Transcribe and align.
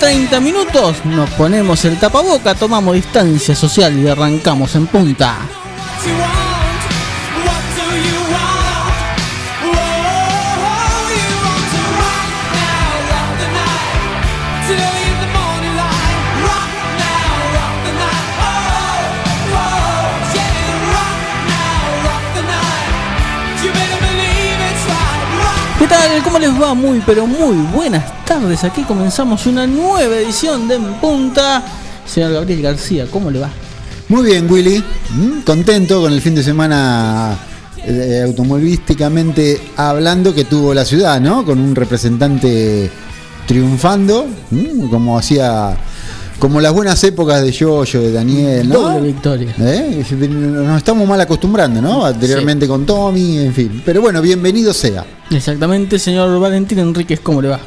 19.30 0.00 0.40
minutos. 0.40 1.04
Nos 1.04 1.28
ponemos 1.30 1.84
el 1.84 1.98
tapaboca, 1.98 2.54
tomamos 2.54 2.94
distancia 2.94 3.54
social 3.54 3.98
y 3.98 4.08
arrancamos 4.08 4.74
en 4.76 4.86
punta. 4.86 5.38
¿Cómo 26.24 26.38
les 26.38 26.60
va? 26.60 26.74
Muy, 26.74 27.02
pero 27.04 27.26
muy 27.26 27.56
buenas 27.74 28.24
tardes. 28.24 28.64
Aquí 28.64 28.82
comenzamos 28.82 29.46
una 29.46 29.66
nueva 29.66 30.16
edición 30.16 30.66
de 30.66 30.76
En 30.76 30.94
Punta. 30.94 31.62
Señor 32.06 32.32
Gabriel 32.32 32.62
García, 32.62 33.06
¿cómo 33.10 33.30
le 33.30 33.40
va? 33.40 33.50
Muy 34.08 34.24
bien, 34.24 34.50
Willy. 34.50 34.82
Mm, 35.10 35.40
Contento 35.42 36.00
con 36.00 36.12
el 36.12 36.20
fin 36.20 36.34
de 36.34 36.42
semana 36.42 37.36
eh, 37.84 38.22
automovilísticamente 38.24 39.60
hablando 39.76 40.34
que 40.34 40.44
tuvo 40.44 40.72
la 40.74 40.84
ciudad, 40.84 41.20
¿no? 41.20 41.44
Con 41.44 41.60
un 41.60 41.74
representante 41.74 42.90
triunfando, 43.46 44.26
mm, 44.50 44.88
como 44.88 45.18
hacía, 45.18 45.76
como 46.38 46.60
las 46.60 46.72
buenas 46.72 47.02
épocas 47.04 47.42
de 47.42 47.50
Yoyo, 47.50 48.00
de 48.00 48.12
Daniel, 48.12 48.68
¿no? 48.68 48.80
Doble 48.80 49.06
victoria. 49.08 49.54
¿Eh? 49.58 50.04
Nos 50.28 50.78
estamos 50.78 51.08
mal 51.08 51.20
acostumbrando, 51.20 51.80
¿no? 51.82 52.04
Anteriormente 52.04 52.68
con 52.68 52.86
Tommy, 52.86 53.38
en 53.38 53.52
fin. 53.52 53.82
Pero 53.84 54.00
bueno, 54.00 54.22
bienvenido 54.22 54.72
sea. 54.72 55.04
Exactamente, 55.30 55.98
señor 55.98 56.38
Valentín 56.40 56.78
Enríquez, 56.78 57.20
¿cómo 57.20 57.42
le 57.42 57.48
va? 57.48 57.60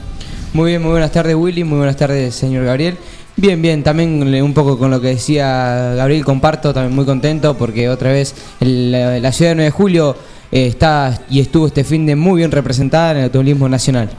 Muy 0.53 0.71
bien, 0.71 0.81
muy 0.81 0.91
buenas 0.91 1.11
tardes 1.11 1.35
Willy, 1.35 1.63
muy 1.63 1.77
buenas 1.77 1.97
tardes 1.97 2.33
señor 2.33 2.65
Gabriel. 2.65 2.97
Bien, 3.37 3.61
bien, 3.61 3.83
también 3.83 4.21
un 4.43 4.53
poco 4.53 4.77
con 4.77 4.91
lo 4.91 4.99
que 4.99 5.07
decía 5.07 5.93
Gabriel, 5.95 6.23
comparto, 6.23 6.73
también 6.73 6.95
muy 6.95 7.05
contento 7.05 7.57
porque 7.57 7.89
otra 7.89 8.11
vez 8.11 8.35
la 8.59 9.31
ciudad 9.31 9.51
de 9.51 9.55
9 9.55 9.63
de 9.63 9.71
julio 9.71 10.15
eh, 10.51 10.67
está 10.67 11.21
y 11.29 11.39
estuvo 11.39 11.67
este 11.67 11.83
fin 11.83 12.05
de 12.05 12.15
muy 12.15 12.37
bien 12.37 12.51
representada 12.51 13.11
en 13.11 13.17
el 13.17 13.23
automovilismo 13.25 13.69
nacional. 13.69 14.09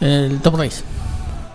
El 0.00 0.40
Top 0.40 0.56
Race. 0.56 0.95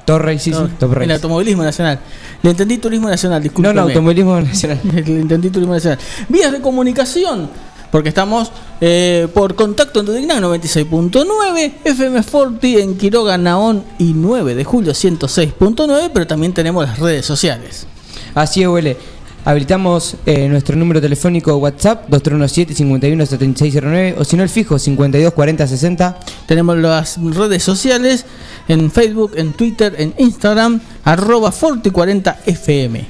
Torre, 0.05 0.39
sí, 0.39 0.51
sí, 0.53 0.59
Top 0.79 0.93
Race. 0.93 1.05
El 1.05 1.11
automovilismo 1.11 1.63
nacional. 1.63 1.99
Le 2.41 2.49
entendí 2.49 2.77
turismo 2.77 3.09
nacional, 3.09 3.41
disculpe. 3.41 3.67
No, 3.67 3.73
no, 3.73 3.81
automovilismo 3.87 4.39
nacional. 4.41 4.79
Le 4.83 5.19
entendí 5.19 5.49
turismo 5.49 5.73
nacional. 5.73 5.99
Vías 6.29 6.51
de 6.51 6.61
comunicación. 6.61 7.49
Porque 7.91 8.07
estamos 8.07 8.51
eh, 8.79 9.27
por 9.33 9.53
contacto 9.55 9.99
en 9.99 10.05
Tudignan 10.05 10.41
96.9, 10.41 11.73
FM 11.83 12.23
Forti 12.23 12.77
en 12.77 12.97
Quiroga, 12.97 13.37
Naón 13.37 13.83
y 13.99 14.13
9 14.13 14.55
de 14.55 14.63
julio 14.63 14.93
106.9, 14.93 16.09
pero 16.13 16.25
también 16.25 16.53
tenemos 16.53 16.87
las 16.87 16.99
redes 16.99 17.25
sociales. 17.25 17.85
Así 18.33 18.61
es, 18.61 18.69
Willy. 18.69 18.95
Habilitamos 19.43 20.17
eh, 20.27 20.47
nuestro 20.47 20.75
número 20.75 21.01
telefónico 21.01 21.57
WhatsApp 21.57 22.07
2317-517609 22.09 24.13
o 24.17 24.23
si 24.23 24.37
no 24.37 24.43
el 24.43 24.49
fijo 24.49 24.77
524060. 24.77 26.19
Tenemos 26.45 26.77
las 26.77 27.17
redes 27.19 27.63
sociales 27.63 28.27
en 28.67 28.91
Facebook, 28.91 29.31
en 29.35 29.53
Twitter, 29.53 29.95
en 29.97 30.13
Instagram, 30.19 30.79
arroba 31.03 31.51
Forti40FM. 31.51 33.03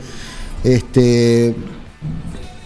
este, 0.65 1.55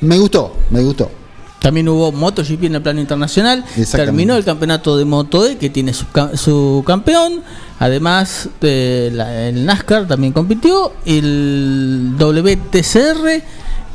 me 0.00 0.18
gustó, 0.18 0.56
me 0.70 0.82
gustó. 0.82 1.17
También 1.60 1.88
hubo 1.88 2.12
MotoGP 2.12 2.64
en 2.64 2.76
el 2.76 2.82
plano 2.82 3.00
internacional. 3.00 3.64
Terminó 4.06 4.36
el 4.36 4.44
campeonato 4.44 4.96
de 4.96 5.04
Moto 5.04 5.44
E, 5.44 5.56
que 5.58 5.70
tiene 5.70 5.92
su, 5.92 6.04
su 6.34 6.84
campeón. 6.86 7.42
Además, 7.80 8.48
de 8.60 9.10
la- 9.12 9.48
el 9.48 9.64
NASCAR 9.64 10.06
también 10.06 10.32
compitió. 10.32 10.92
El 11.04 12.12
WTCR, 12.18 13.42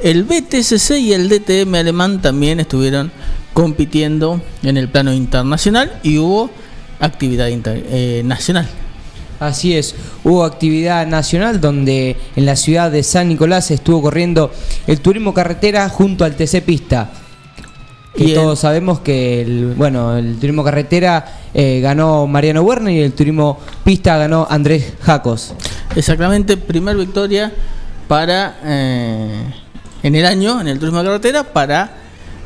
el 0.02 0.24
BTCC 0.24 0.98
y 1.00 1.14
el 1.14 1.30
DTM 1.30 1.76
alemán 1.76 2.22
también 2.22 2.60
estuvieron 2.60 3.12
compitiendo 3.54 4.42
en 4.64 4.78
el 4.78 4.90
plano 4.90 5.14
internacional. 5.14 6.00
Y 6.04 6.18
hubo 6.18 6.50
actividad 7.00 7.48
inter- 7.48 7.86
eh, 7.90 8.22
nacional. 8.26 8.68
Así 9.40 9.76
es, 9.76 9.96
hubo 10.24 10.46
actividad 10.46 11.06
nacional 11.08 11.60
donde 11.60 12.16
en 12.36 12.46
la 12.46 12.56
ciudad 12.56 12.92
de 12.92 13.04
San 13.04 13.28
Nicolás 13.28 13.72
estuvo 13.72 14.02
corriendo 14.02 14.52
el 14.88 15.02
turismo 15.02 15.34
carretera 15.34 15.90
junto 15.90 16.24
al 16.24 16.36
TC 16.36 16.62
Pista. 16.62 17.12
Y 18.16 18.26
Y 18.26 18.30
el- 18.32 18.36
todos 18.36 18.60
sabemos 18.60 19.00
que 19.00 19.42
el, 19.42 19.74
bueno, 19.76 20.16
el 20.18 20.36
turismo 20.38 20.64
carretera 20.64 21.40
eh, 21.54 21.80
ganó 21.82 22.28
Mariano 22.28 22.62
Werner 22.62 22.94
y 22.94 23.02
el 23.02 23.14
turismo 23.14 23.60
pista 23.84 24.18
ganó 24.18 24.46
Andrés 24.50 24.94
Jacos. 25.02 25.54
Exactamente, 25.96 26.58
primer 26.58 26.96
victoria 26.96 27.52
para 28.08 28.60
eh, 28.64 29.44
en 30.04 30.16
el 30.16 30.26
año 30.26 30.62
en 30.62 30.68
el 30.68 30.78
turismo 30.80 31.02
carretera 31.04 31.44
para 31.54 31.98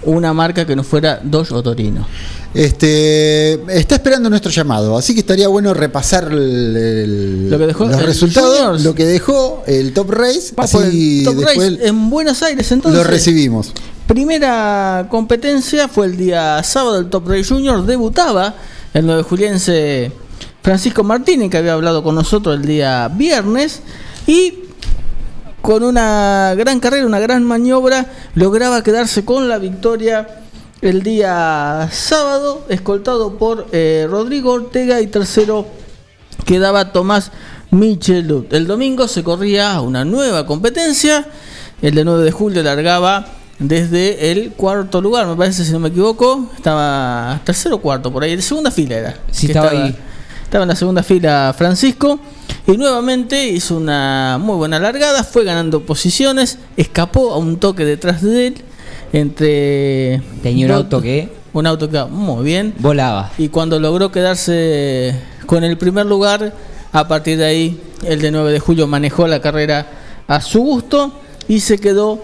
una 0.03 0.31
marca 0.33 0.65
que 0.65 0.75
no 0.75 0.83
fuera 0.83 1.19
Dodge 1.23 1.51
o 1.53 1.61
Torino. 1.63 2.07
Este, 2.53 3.53
está 3.77 3.95
esperando 3.95 4.29
nuestro 4.29 4.51
llamado, 4.51 4.97
así 4.97 5.13
que 5.13 5.19
estaría 5.19 5.47
bueno 5.47 5.73
repasar 5.73 6.25
el- 6.31 6.75
el- 6.77 7.49
Lo 7.49 7.57
que 7.59 7.67
dejó 7.67 7.85
los 7.87 7.99
el 7.99 8.05
resultados, 8.05 8.57
Juniors. 8.57 8.83
lo 8.83 8.95
que 8.95 9.05
dejó 9.05 9.63
el 9.67 9.93
Top 9.93 10.09
Race, 10.11 10.53
así 10.57 11.19
el 11.19 11.25
Top 11.25 11.35
después 11.35 11.71
Race 11.73 11.87
en 11.87 12.09
Buenos 12.09 12.41
Aires 12.43 12.71
entonces. 12.71 12.97
lo 12.97 13.03
recibimos. 13.07 13.73
Primera 14.07 15.07
competencia 15.09 15.89
fue 15.89 16.05
el 16.05 16.15
día 16.15 16.63
sábado, 16.63 16.97
el 16.97 17.09
Top 17.09 17.27
Race 17.27 17.53
Junior 17.53 17.85
debutaba 17.85 18.55
el 18.93 19.05
9 19.05 19.23
juliense 19.23 20.13
Francisco 20.63 21.03
Martínez, 21.03 21.51
que 21.51 21.57
había 21.57 21.73
hablado 21.73 22.01
con 22.03 22.15
nosotros 22.15 22.55
el 22.55 22.65
día 22.65 23.09
viernes, 23.09 23.81
y 24.25 24.59
con 25.61 25.83
una 25.83 26.53
gran 26.57 26.79
carrera, 26.79 27.05
una 27.05 27.19
gran 27.19 27.43
maniobra, 27.43 28.05
lograba 28.35 28.81
quedarse 28.81 29.25
con 29.25 29.49
la 29.49 29.57
victoria 29.57 30.25
el 30.81 31.03
día 31.03 31.89
sábado, 31.91 32.65
escoltado 32.69 33.37
por 33.37 33.67
eh, 33.73 34.07
Rodrigo 34.09 34.53
Ortega 34.53 35.01
y 35.01 35.07
tercero 35.07 35.67
quedaba 36.45 36.93
Tomás 36.93 37.31
Michelut. 37.71 38.53
El 38.53 38.67
domingo 38.67 39.09
se 39.09 39.21
corría 39.21 39.81
una 39.81 40.05
nueva 40.05 40.45
competencia. 40.45 41.27
El 41.81 41.95
de 41.95 42.05
9 42.05 42.23
de 42.23 42.31
julio 42.31 42.63
largaba 42.63 43.36
desde 43.59 44.31
el 44.31 44.51
cuarto 44.51 45.01
lugar, 45.01 45.25
me 45.27 45.35
parece, 45.35 45.65
si 45.65 45.71
no 45.71 45.79
me 45.79 45.89
equivoco. 45.89 46.49
Estaba 46.55 47.39
tercero 47.43 47.75
o 47.77 47.81
cuarto, 47.81 48.11
por 48.11 48.23
ahí, 48.23 48.35
de 48.35 48.41
segunda 48.41 48.69
fila 48.71 48.95
era. 48.95 49.17
Sí, 49.31 49.47
Que 49.47 49.53
estaba 49.53 49.71
ahí. 49.71 49.95
Estaba 50.43 50.63
en 50.63 50.69
la 50.69 50.75
segunda 50.75 51.03
fila 51.03 51.53
Francisco. 51.57 52.19
Y 52.67 52.77
nuevamente 52.77 53.47
hizo 53.47 53.77
una 53.77 54.37
muy 54.39 54.55
buena 54.57 54.79
largada, 54.79 55.23
fue 55.23 55.43
ganando 55.43 55.81
posiciones, 55.85 56.59
escapó 56.77 57.31
a 57.33 57.37
un 57.37 57.57
toque 57.57 57.83
detrás 57.85 58.21
de 58.21 58.47
él. 58.47 58.55
Entre. 59.13 60.21
Tenía 60.43 60.65
un 60.67 60.71
auto 60.73 61.01
que 61.01 61.29
Un 61.53 61.65
auto 61.65 61.89
que 61.89 62.03
muy 62.05 62.43
bien 62.43 62.73
volaba. 62.79 63.31
y 63.37 63.47
cuando 63.49 63.79
logró 63.79 64.11
quedarse 64.11 65.15
con 65.45 65.63
el 65.63 65.77
primer 65.77 66.05
lugar, 66.05 66.53
a 66.91 67.07
partir 67.07 67.37
de 67.37 67.45
ahí 67.45 67.81
el 68.03 68.21
de 68.21 68.31
9 68.31 68.51
de 68.51 68.59
julio 68.59 68.85
manejó 68.87 69.27
la 69.27 69.41
carrera 69.41 69.87
a 70.27 70.41
su 70.41 70.61
gusto 70.61 71.11
y 71.47 71.61
se 71.61 71.79
quedó 71.79 72.21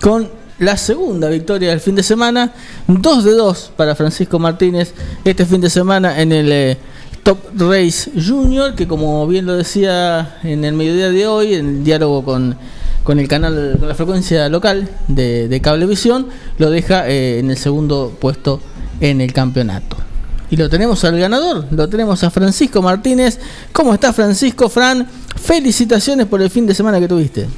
con 0.00 0.28
la 0.58 0.76
segunda 0.76 1.28
victoria 1.28 1.70
del 1.70 1.80
fin 1.80 1.94
de 1.94 2.02
semana, 2.02 2.52
2 2.86 3.24
de 3.24 3.32
2 3.32 3.72
para 3.76 3.94
Francisco 3.94 4.38
Martínez 4.38 4.94
este 5.24 5.46
fin 5.46 5.60
de 5.60 5.70
semana 5.70 6.20
en 6.20 6.32
el 6.32 6.52
eh, 6.52 6.78
Top 7.22 7.38
Race 7.58 8.10
Junior, 8.14 8.74
que 8.74 8.86
como 8.86 9.26
bien 9.26 9.46
lo 9.46 9.56
decía 9.56 10.38
en 10.42 10.64
el 10.64 10.74
mediodía 10.74 11.10
de 11.10 11.26
hoy, 11.26 11.54
en 11.54 11.68
el 11.68 11.84
diálogo 11.84 12.24
con, 12.24 12.56
con 13.02 13.18
el 13.18 13.26
canal, 13.26 13.76
con 13.78 13.88
la 13.88 13.94
frecuencia 13.94 14.48
local 14.48 14.88
de, 15.08 15.60
Cablevisión, 15.62 16.28
lo 16.58 16.70
deja 16.70 17.08
eh, 17.08 17.38
en 17.38 17.50
el 17.50 17.56
segundo 17.56 18.16
puesto 18.20 18.60
en 19.00 19.20
el 19.20 19.32
campeonato. 19.32 19.96
Y 20.50 20.56
lo 20.56 20.68
tenemos 20.68 21.02
al 21.04 21.18
ganador, 21.18 21.66
lo 21.70 21.88
tenemos 21.88 22.22
a 22.22 22.30
Francisco 22.30 22.80
Martínez. 22.80 23.40
¿Cómo 23.72 23.94
está 23.94 24.12
Francisco? 24.12 24.68
Fran, 24.68 25.08
felicitaciones 25.34 26.26
por 26.26 26.40
el 26.42 26.50
fin 26.50 26.66
de 26.66 26.74
semana 26.74 27.00
que 27.00 27.08
tuviste. 27.08 27.48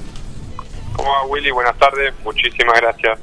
¿Cómo 0.96 1.10
va 1.10 1.26
Willy? 1.26 1.50
Buenas 1.50 1.76
tardes, 1.78 2.14
muchísimas 2.24 2.80
gracias. 2.80 3.18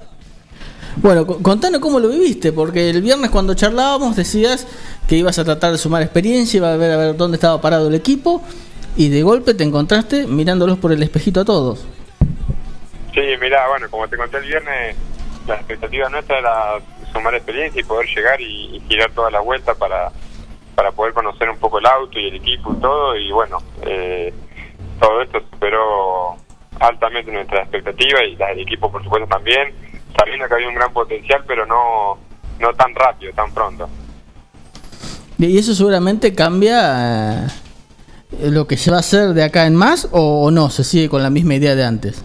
Bueno, 0.98 1.26
co- 1.26 1.42
contanos 1.42 1.82
cómo 1.82 2.00
lo 2.00 2.08
viviste, 2.08 2.52
porque 2.54 2.90
el 2.92 3.02
viernes 3.02 3.32
cuando 3.32 3.56
charlábamos 3.56 4.16
decías 4.16 4.68
que 5.08 5.16
ibas 5.16 5.40
a 5.40 5.44
tratar 5.44 5.72
de 5.72 5.78
sumar 5.80 6.04
experiencia, 6.04 6.58
iba 6.58 6.72
a 6.72 6.78
ver 6.78 6.92
a 6.92 6.98
ver 6.98 7.18
dónde 7.18 7.36
estaba 7.38 7.60
parado 7.60 7.88
el 7.88 7.96
equipo 7.96 8.44
y 8.96 9.10
de 9.10 9.24
golpe 9.24 9.56
te 9.56 9.64
encontraste 9.64 10.28
mirándolos 10.28 10.78
por 10.78 10.92
el 10.92 11.02
espejito 11.02 11.42
a 11.42 11.46
todos. 11.46 11.84
Sí, 13.14 13.22
mira, 13.42 13.68
bueno, 13.70 13.88
como 13.90 14.08
te 14.08 14.18
conté 14.18 14.38
el 14.38 14.44
viernes, 14.46 14.96
la 15.48 15.56
expectativa 15.56 16.10
nuestra 16.10 16.38
era 16.40 16.80
sumar 17.12 17.34
experiencia 17.36 17.82
y 17.82 17.84
poder 17.84 18.08
llegar 18.16 18.40
y, 18.40 18.82
girar 18.88 19.12
toda 19.12 19.32
la 19.32 19.40
vuelta 19.40 19.74
para, 19.74 20.12
para 20.76 20.92
poder 20.92 21.14
conocer 21.14 21.50
un 21.50 21.58
poco 21.58 21.80
el 21.80 21.86
auto 21.88 22.20
y 22.20 22.28
el 22.28 22.36
equipo 22.36 22.74
y 22.78 22.82
todo. 22.82 23.16
Y 23.16 23.32
bueno, 23.32 23.58
eh, 23.82 24.32
todo 25.00 25.22
esto 25.24 25.40
superó 25.52 26.38
altamente 26.84 27.32
nuestra 27.32 27.62
expectativa 27.62 28.24
y 28.24 28.36
la 28.36 28.50
del 28.50 28.60
equipo, 28.60 28.92
por 28.92 29.04
supuesto, 29.04 29.28
también, 29.28 29.74
sabiendo 30.18 30.48
que 30.48 30.54
había 30.54 30.68
un 30.68 30.76
gran 30.76 30.92
potencial, 30.92 31.44
pero 31.48 31.66
no, 31.66 32.18
no 32.60 32.74
tan 32.74 32.94
rápido, 32.94 33.32
tan 33.34 33.54
pronto. 33.54 33.90
Y 35.38 35.58
eso 35.58 35.74
seguramente 35.74 36.34
cambia 36.34 37.46
eh, 37.46 38.50
lo 38.50 38.68
que 38.68 38.78
se 38.78 38.92
va 38.92 38.98
a 38.98 39.00
hacer 39.00 39.30
de 39.30 39.44
acá 39.44 39.66
en 39.66 39.76
más 39.76 40.10
o 40.12 40.52
no, 40.52 40.70
se 40.70 40.84
sigue 40.84 41.10
con 41.10 41.24
la 41.24 41.30
misma 41.30 41.56
idea 41.56 41.76
de 41.76 41.86
antes. 41.86 42.24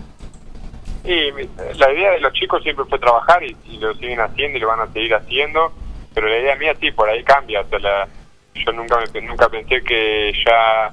Y 1.05 1.31
la 1.79 1.93
idea 1.93 2.13
de 2.13 2.21
los 2.21 2.33
chicos 2.35 2.63
siempre 2.63 2.85
fue 2.85 2.99
trabajar 2.99 3.43
y, 3.43 3.57
lo 3.79 3.95
siguen 3.95 4.21
haciendo 4.21 4.59
y 4.59 4.61
lo 4.61 4.69
van 4.69 4.81
a 4.81 4.93
seguir 4.93 5.15
haciendo, 5.15 5.73
pero 6.13 6.29
la 6.29 6.39
idea 6.39 6.57
mía 6.57 6.75
sí, 6.81 6.91
por 6.91 7.09
ahí 7.09 7.23
cambia. 7.23 7.61
O 7.61 7.81
sea, 7.81 8.09
yo 8.55 8.73
nunca 8.73 8.99
nunca 9.23 9.49
pensé 9.49 9.83
que 9.83 10.33
ya, 10.45 10.93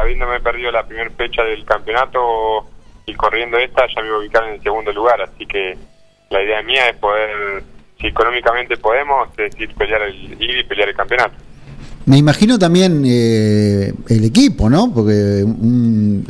habiéndome 0.00 0.40
perdido 0.40 0.70
la 0.70 0.84
primera 0.84 1.10
fecha 1.10 1.42
del 1.44 1.64
campeonato 1.64 2.66
y 3.06 3.14
corriendo 3.14 3.58
esta, 3.58 3.86
ya 3.94 4.02
me 4.02 4.08
iba 4.08 4.16
a 4.16 4.20
ubicar 4.20 4.44
en 4.44 4.54
el 4.54 4.62
segundo 4.62 4.92
lugar. 4.92 5.20
Así 5.20 5.46
que 5.46 5.76
la 6.30 6.42
idea 6.42 6.62
mía 6.62 6.88
es 6.88 6.96
poder, 6.96 7.62
si 8.00 8.08
económicamente 8.08 8.76
podemos, 8.76 9.28
es 9.38 9.58
ir, 9.58 9.74
pelear 9.74 10.02
el, 10.02 10.42
ir 10.42 10.58
y 10.58 10.64
pelear 10.64 10.88
el 10.88 10.96
campeonato. 10.96 11.34
Me 12.06 12.18
imagino 12.18 12.58
también 12.58 13.02
eh, 13.06 13.92
el 14.10 14.24
equipo, 14.24 14.68
¿no? 14.68 14.92
Porque 14.92 15.42
un, 15.42 16.24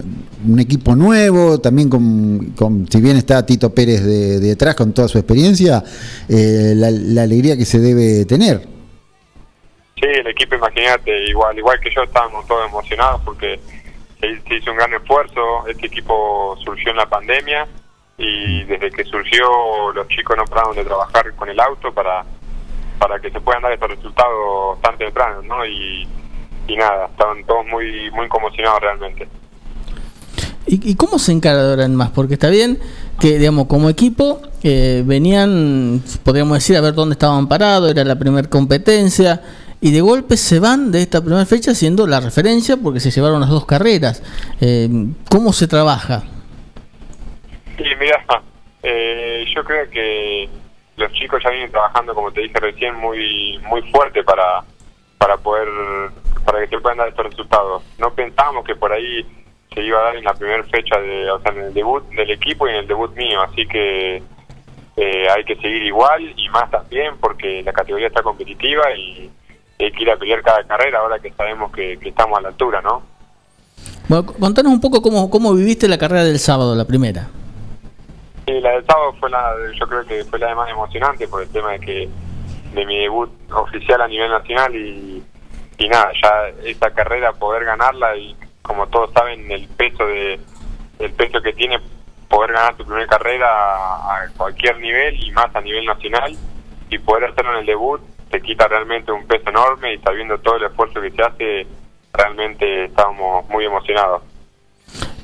equipo 0.60 0.94
nuevo, 0.94 1.60
también 1.60 1.88
con, 1.90 2.86
si 2.88 3.00
bien 3.00 3.16
está 3.16 3.44
Tito 3.44 3.74
Pérez 3.74 4.04
de, 4.04 4.38
detrás 4.38 4.76
con 4.76 4.94
toda 4.94 5.08
su 5.08 5.18
experiencia, 5.18 5.82
eh, 6.28 6.74
la, 6.76 7.22
alegría 7.22 7.56
que 7.56 7.64
se 7.64 7.80
debe 7.80 8.24
tener. 8.24 8.60
Sí, 9.96 10.06
el 10.06 10.28
equipo, 10.28 10.54
imagínate, 10.54 11.24
igual, 11.24 11.58
igual 11.58 11.80
que 11.80 11.90
yo, 11.92 12.04
estábamos 12.04 12.46
todos 12.46 12.68
emocionados 12.68 13.20
porque 13.24 13.58
se, 14.46 14.56
hizo 14.56 14.70
un 14.70 14.76
gran 14.76 14.92
esfuerzo. 14.94 15.66
Este 15.68 15.86
equipo 15.86 16.56
surgió 16.64 16.90
en 16.90 16.96
la 16.96 17.06
pandemia 17.08 17.66
y 18.16 18.64
desde 18.64 18.90
que 18.90 19.04
surgió 19.04 19.92
los 19.92 20.06
chicos 20.08 20.36
no 20.36 20.44
pararon 20.44 20.76
de 20.76 20.84
trabajar 20.84 21.34
con 21.34 21.48
el 21.48 21.58
auto 21.58 21.92
para 21.92 22.24
para 22.98 23.18
que 23.18 23.28
se 23.30 23.40
puedan 23.40 23.60
dar 23.60 23.72
estos 23.72 23.90
resultados 23.90 24.80
tan 24.80 24.96
tempranos, 24.96 25.44
¿no? 25.44 25.66
Y, 25.66 26.08
nada, 26.68 27.06
estaban 27.06 27.44
todos 27.44 27.66
muy 27.66 28.10
muy 28.12 28.28
conmocionados 28.28 28.80
realmente. 28.80 29.28
¿Y, 30.66 30.94
cómo 30.94 31.18
se 31.18 31.32
encara 31.32 31.86
más? 31.88 32.10
Porque 32.10 32.34
está 32.34 32.48
bien 32.48 32.78
que, 33.20 33.38
digamos, 33.38 33.66
como 33.66 33.90
equipo 33.90 34.40
eh, 34.62 35.02
venían, 35.04 36.02
podríamos 36.22 36.54
decir, 36.56 36.76
a 36.76 36.80
ver 36.80 36.94
dónde 36.94 37.12
estaban 37.12 37.48
parados, 37.48 37.90
era 37.90 38.02
la 38.02 38.18
primera 38.18 38.48
competencia, 38.48 39.42
y 39.84 39.90
de 39.90 40.00
golpe 40.00 40.38
se 40.38 40.60
van 40.60 40.90
de 40.90 41.02
esta 41.02 41.20
primera 41.20 41.44
fecha 41.44 41.74
siendo 41.74 42.06
la 42.06 42.18
referencia 42.18 42.78
porque 42.82 43.00
se 43.00 43.10
llevaron 43.10 43.38
las 43.38 43.50
dos 43.50 43.66
carreras. 43.66 44.22
Eh, 44.58 44.88
¿Cómo 45.30 45.52
se 45.52 45.68
trabaja? 45.68 46.22
Sí, 47.76 47.84
mira, 48.00 48.24
eh, 48.82 49.44
yo 49.54 49.62
creo 49.62 49.90
que 49.90 50.48
los 50.96 51.12
chicos 51.12 51.42
ya 51.44 51.50
vienen 51.50 51.70
trabajando, 51.70 52.14
como 52.14 52.32
te 52.32 52.40
dije 52.40 52.58
recién, 52.60 52.94
muy 52.94 53.60
muy 53.68 53.82
fuerte 53.90 54.24
para 54.24 54.64
para 55.18 55.36
poder 55.36 55.68
para 56.46 56.60
que 56.60 56.68
se 56.68 56.78
puedan 56.78 56.96
dar 56.96 57.08
estos 57.08 57.26
resultados. 57.26 57.82
No 57.98 58.10
pensábamos 58.14 58.64
que 58.64 58.76
por 58.76 58.90
ahí 58.90 59.26
se 59.74 59.82
iba 59.82 59.98
a 59.98 60.04
dar 60.04 60.16
en 60.16 60.24
la 60.24 60.32
primera 60.32 60.64
fecha 60.64 60.98
de, 60.98 61.30
o 61.30 61.38
sea, 61.40 61.52
en 61.52 61.60
el 61.60 61.74
debut 61.74 62.08
del 62.08 62.30
equipo 62.30 62.66
y 62.66 62.70
en 62.70 62.76
el 62.76 62.86
debut 62.86 63.14
mío, 63.14 63.42
así 63.42 63.66
que 63.66 64.22
eh, 64.96 65.28
hay 65.28 65.44
que 65.44 65.56
seguir 65.56 65.82
igual 65.82 66.32
y 66.38 66.48
más 66.48 66.70
también 66.70 67.18
porque 67.20 67.62
la 67.62 67.74
categoría 67.74 68.06
está 68.06 68.22
competitiva 68.22 68.90
y 68.96 69.30
hay 69.84 69.92
que 69.92 70.02
ir 70.02 70.10
a 70.10 70.16
pelear 70.16 70.42
cada 70.42 70.64
carrera 70.64 70.98
ahora 70.98 71.18
que 71.18 71.30
sabemos 71.32 71.72
que, 71.72 71.98
que 71.98 72.08
estamos 72.10 72.38
a 72.38 72.42
la 72.42 72.48
altura, 72.48 72.80
¿no? 72.82 73.02
Bueno, 74.08 74.26
contanos 74.26 74.72
un 74.72 74.80
poco 74.80 75.00
cómo, 75.00 75.30
cómo 75.30 75.54
viviste 75.54 75.88
la 75.88 75.98
carrera 75.98 76.24
del 76.24 76.38
sábado, 76.38 76.74
la 76.74 76.84
primera. 76.84 77.28
Sí, 78.46 78.60
la 78.60 78.72
del 78.72 78.84
sábado 78.84 79.14
fue 79.18 79.30
la, 79.30 79.54
yo 79.78 79.86
creo 79.86 80.04
que 80.04 80.24
fue 80.24 80.38
la 80.38 80.48
de 80.48 80.54
más 80.54 80.70
emocionante 80.70 81.26
por 81.28 81.42
el 81.42 81.48
tema 81.48 81.72
de 81.72 81.80
que 81.80 82.08
de 82.74 82.86
mi 82.86 82.98
debut 82.98 83.30
oficial 83.52 84.00
a 84.02 84.08
nivel 84.08 84.30
nacional 84.30 84.74
y, 84.74 85.22
y 85.78 85.88
nada, 85.88 86.10
ya 86.22 86.48
esta 86.64 86.90
carrera 86.90 87.32
poder 87.32 87.64
ganarla 87.64 88.16
y 88.16 88.36
como 88.62 88.86
todos 88.88 89.10
saben 89.12 89.50
el 89.50 89.68
peso 89.68 90.06
de 90.06 90.40
el 90.98 91.12
peso 91.12 91.40
que 91.40 91.52
tiene 91.52 91.78
poder 92.28 92.52
ganar 92.52 92.76
tu 92.76 92.84
primera 92.84 93.06
carrera 93.06 93.46
a, 93.46 94.28
cualquier 94.36 94.78
nivel 94.78 95.22
y 95.22 95.30
más 95.32 95.54
a 95.54 95.60
nivel 95.60 95.84
nacional 95.84 96.36
y 96.90 96.98
poder 96.98 97.30
hacerlo 97.30 97.52
en 97.52 97.58
el 97.58 97.66
debut 97.66 98.00
te 98.34 98.42
quita 98.42 98.66
realmente 98.66 99.12
un 99.12 99.24
peso 99.28 99.48
enorme 99.48 99.94
y 99.94 99.98
sabiendo 99.98 100.36
todo 100.38 100.56
el 100.56 100.64
esfuerzo 100.64 101.00
que 101.00 101.12
se 101.12 101.22
hace 101.22 101.66
realmente 102.12 102.86
estábamos 102.86 103.48
muy 103.48 103.64
emocionados. 103.64 104.22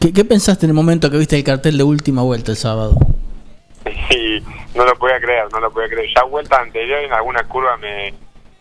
¿Qué, 0.00 0.12
¿Qué 0.12 0.24
pensaste 0.24 0.66
en 0.66 0.70
el 0.70 0.76
momento 0.76 1.10
que 1.10 1.18
viste 1.18 1.36
el 1.36 1.42
cartel 1.42 1.76
de 1.76 1.82
última 1.82 2.22
vuelta 2.22 2.52
el 2.52 2.56
sábado? 2.56 2.94
Sí, 4.10 4.44
no 4.74 4.84
lo 4.84 4.94
podía 4.96 5.20
creer, 5.20 5.46
no 5.52 5.60
lo 5.60 5.70
podía 5.70 5.88
creer. 5.88 6.10
Ya 6.14 6.24
vuelta 6.24 6.60
anterior 6.60 7.00
en 7.00 7.12
alguna 7.12 7.42
curva 7.44 7.76
me 7.76 8.12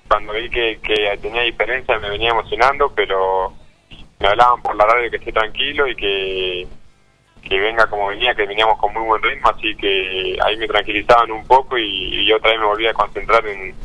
cuando 0.08 0.34
vi 0.34 0.50
que, 0.50 0.80
que 0.82 1.18
tenía 1.22 1.42
diferencia 1.42 2.00
me 2.00 2.10
venía 2.10 2.30
emocionando, 2.30 2.92
pero 2.96 3.54
me 4.20 4.28
hablaban 4.28 4.62
por 4.62 4.76
la 4.76 4.86
radio 4.86 5.12
que 5.12 5.18
esté 5.18 5.32
tranquilo 5.32 5.88
y 5.88 5.96
que, 5.96 6.68
que 7.44 7.60
venga 7.60 7.88
como 7.88 8.08
venía, 8.08 8.34
que 8.34 8.46
veníamos 8.46 8.80
con 8.80 8.94
muy 8.94 9.04
buen 9.04 9.22
ritmo, 9.22 9.50
así 9.50 9.76
que 9.76 10.38
ahí 10.44 10.58
me 10.58 10.68
tranquilizaban 10.68 11.32
un 11.32 11.46
poco 11.46 11.78
y, 11.78 12.24
y 12.24 12.32
otra 12.32 12.52
vez 12.52 12.60
me 12.60 12.66
volví 12.66 12.88
a 12.88 12.94
concentrar 12.94 13.46
en, 13.46 13.76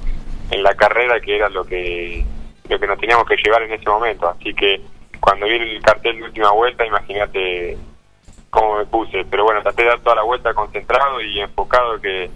en 0.55 0.63
la 0.63 0.75
carrera 0.75 1.21
que 1.21 1.37
era 1.37 1.49
lo 1.49 1.65
que 1.65 2.25
lo 2.69 2.79
que 2.79 2.87
nos 2.87 2.99
teníamos 2.99 3.27
que 3.27 3.37
llevar 3.37 3.63
en 3.63 3.73
ese 3.73 3.89
momento, 3.89 4.29
así 4.29 4.55
que 4.55 4.81
cuando 5.21 5.47
vi 5.47 5.57
el 5.57 5.83
cartel 5.83 6.17
de 6.17 6.25
última 6.25 6.51
vuelta, 6.53 6.87
imagínate 6.87 7.77
cómo 8.51 8.79
me 8.79 8.87
puse. 8.87 9.25
Pero 9.31 9.45
bueno, 9.45 9.63
traté 9.63 9.83
de 9.83 9.89
dar 9.89 10.01
toda 10.01 10.17
la 10.17 10.23
vuelta 10.23 10.55
concentrado 10.55 11.21
y 11.21 11.41
enfocado 11.41 12.01
que, 12.01 12.31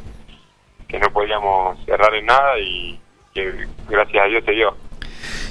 que 0.89 0.99
no 0.99 1.11
podíamos 1.13 1.79
errar 1.87 2.15
en 2.15 2.27
nada 2.27 2.59
y 2.59 2.99
que 3.35 3.67
gracias 3.89 4.25
a 4.25 4.29
Dios 4.29 4.45
se 4.45 4.53
dio. 4.53 4.75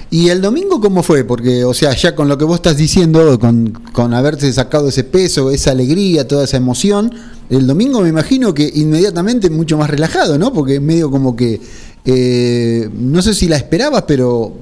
¿Y 0.09 0.29
el 0.29 0.41
domingo 0.41 0.79
cómo 0.79 1.03
fue? 1.03 1.25
Porque, 1.25 1.65
o 1.65 1.73
sea, 1.73 1.91
ya 1.91 2.15
con 2.15 2.29
lo 2.29 2.37
que 2.37 2.45
vos 2.45 2.55
estás 2.55 2.77
diciendo, 2.77 3.37
con, 3.39 3.71
con 3.91 4.13
haberse 4.13 4.51
sacado 4.53 4.87
ese 4.89 5.03
peso, 5.03 5.51
esa 5.51 5.71
alegría, 5.71 6.27
toda 6.27 6.45
esa 6.45 6.57
emoción, 6.57 7.11
el 7.49 7.67
domingo 7.67 8.01
me 8.01 8.09
imagino 8.09 8.53
que 8.53 8.69
inmediatamente 8.73 9.49
mucho 9.49 9.77
más 9.77 9.89
relajado, 9.89 10.37
¿no? 10.37 10.53
Porque 10.53 10.79
medio 10.79 11.11
como 11.11 11.35
que, 11.35 11.59
eh, 12.09 12.89
no 12.93 13.21
sé 13.21 13.33
si 13.33 13.49
la 13.49 13.57
esperabas, 13.57 14.03
pero 14.03 14.53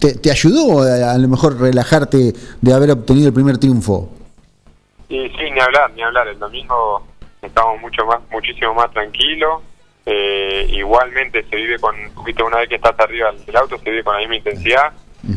te, 0.00 0.28
ayudó 0.28 0.82
a, 0.82 1.16
lo 1.16 1.28
mejor 1.28 1.60
relajarte 1.60 2.32
de 2.60 2.74
haber 2.74 2.90
obtenido 2.90 3.28
el 3.28 3.32
primer 3.32 3.58
triunfo. 3.58 4.10
Sí, 5.08 5.28
sí, 5.38 5.50
ni 5.52 5.60
hablar, 5.60 5.92
ni 5.94 6.02
hablar. 6.02 6.26
El 6.26 6.38
domingo 6.40 7.06
estamos 7.40 7.80
mucho 7.80 8.04
más, 8.06 8.18
muchísimo 8.28 8.74
más 8.74 8.90
tranquilos. 8.90 9.62
Eh, 10.04 10.66
igualmente 10.70 11.44
se 11.48 11.54
vive 11.54 11.78
con, 11.78 11.94
viste, 12.24 12.42
una 12.42 12.58
vez 12.58 12.68
que 12.68 12.74
estás 12.74 12.98
arriba 12.98 13.30
del 13.46 13.56
auto, 13.56 13.78
se 13.78 13.90
vive 13.90 14.02
con 14.02 14.14
la 14.14 14.20
misma 14.20 14.36
intensidad. 14.36 14.92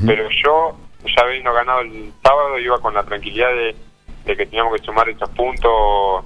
Pero 0.06 0.28
yo, 0.44 0.76
ya 1.06 1.24
habiendo 1.24 1.54
ganado 1.54 1.82
el 1.82 2.12
sábado, 2.24 2.58
iba 2.60 2.80
con 2.80 2.96
la 2.96 3.04
tranquilidad 3.04 3.50
de, 3.54 3.76
que 4.26 4.46
teníamos 4.46 4.76
que 4.76 4.86
sumar 4.86 5.08
estos 5.08 5.30
puntos 5.30 6.26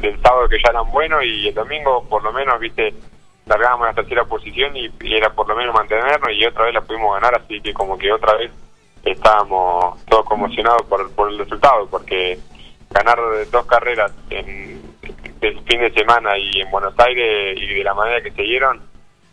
del 0.00 0.18
sábado 0.22 0.48
que 0.48 0.56
ya 0.56 0.70
eran 0.70 0.90
buenos 0.90 1.22
y 1.24 1.48
el 1.48 1.54
domingo, 1.54 2.06
por 2.08 2.22
lo 2.22 2.32
menos, 2.32 2.58
viste, 2.58 2.94
largábamos 3.50 3.88
la 3.88 3.94
tercera 3.94 4.24
posición 4.24 4.76
y, 4.76 4.90
era 5.02 5.30
por 5.30 5.48
lo 5.48 5.56
menos 5.56 5.74
mantenernos 5.74 6.30
y 6.32 6.46
otra 6.46 6.66
vez 6.66 6.74
la 6.74 6.80
pudimos 6.82 7.14
ganar, 7.14 7.34
así 7.34 7.60
que 7.60 7.74
como 7.74 7.98
que 7.98 8.12
otra 8.12 8.36
vez 8.36 8.52
estábamos 9.04 10.04
todos 10.06 10.24
conmocionados 10.24 10.82
por, 10.82 11.10
por 11.12 11.30
el 11.30 11.38
resultado, 11.38 11.88
porque 11.90 12.38
ganar 12.90 13.18
dos 13.50 13.66
carreras 13.66 14.12
en 14.30 14.80
el 15.40 15.60
fin 15.62 15.80
de 15.80 15.92
semana 15.92 16.38
y 16.38 16.60
en 16.60 16.70
Buenos 16.70 16.94
Aires 16.98 17.58
y 17.60 17.74
de 17.74 17.84
la 17.84 17.94
manera 17.94 18.22
que 18.22 18.30
se 18.30 18.42
dieron 18.42 18.80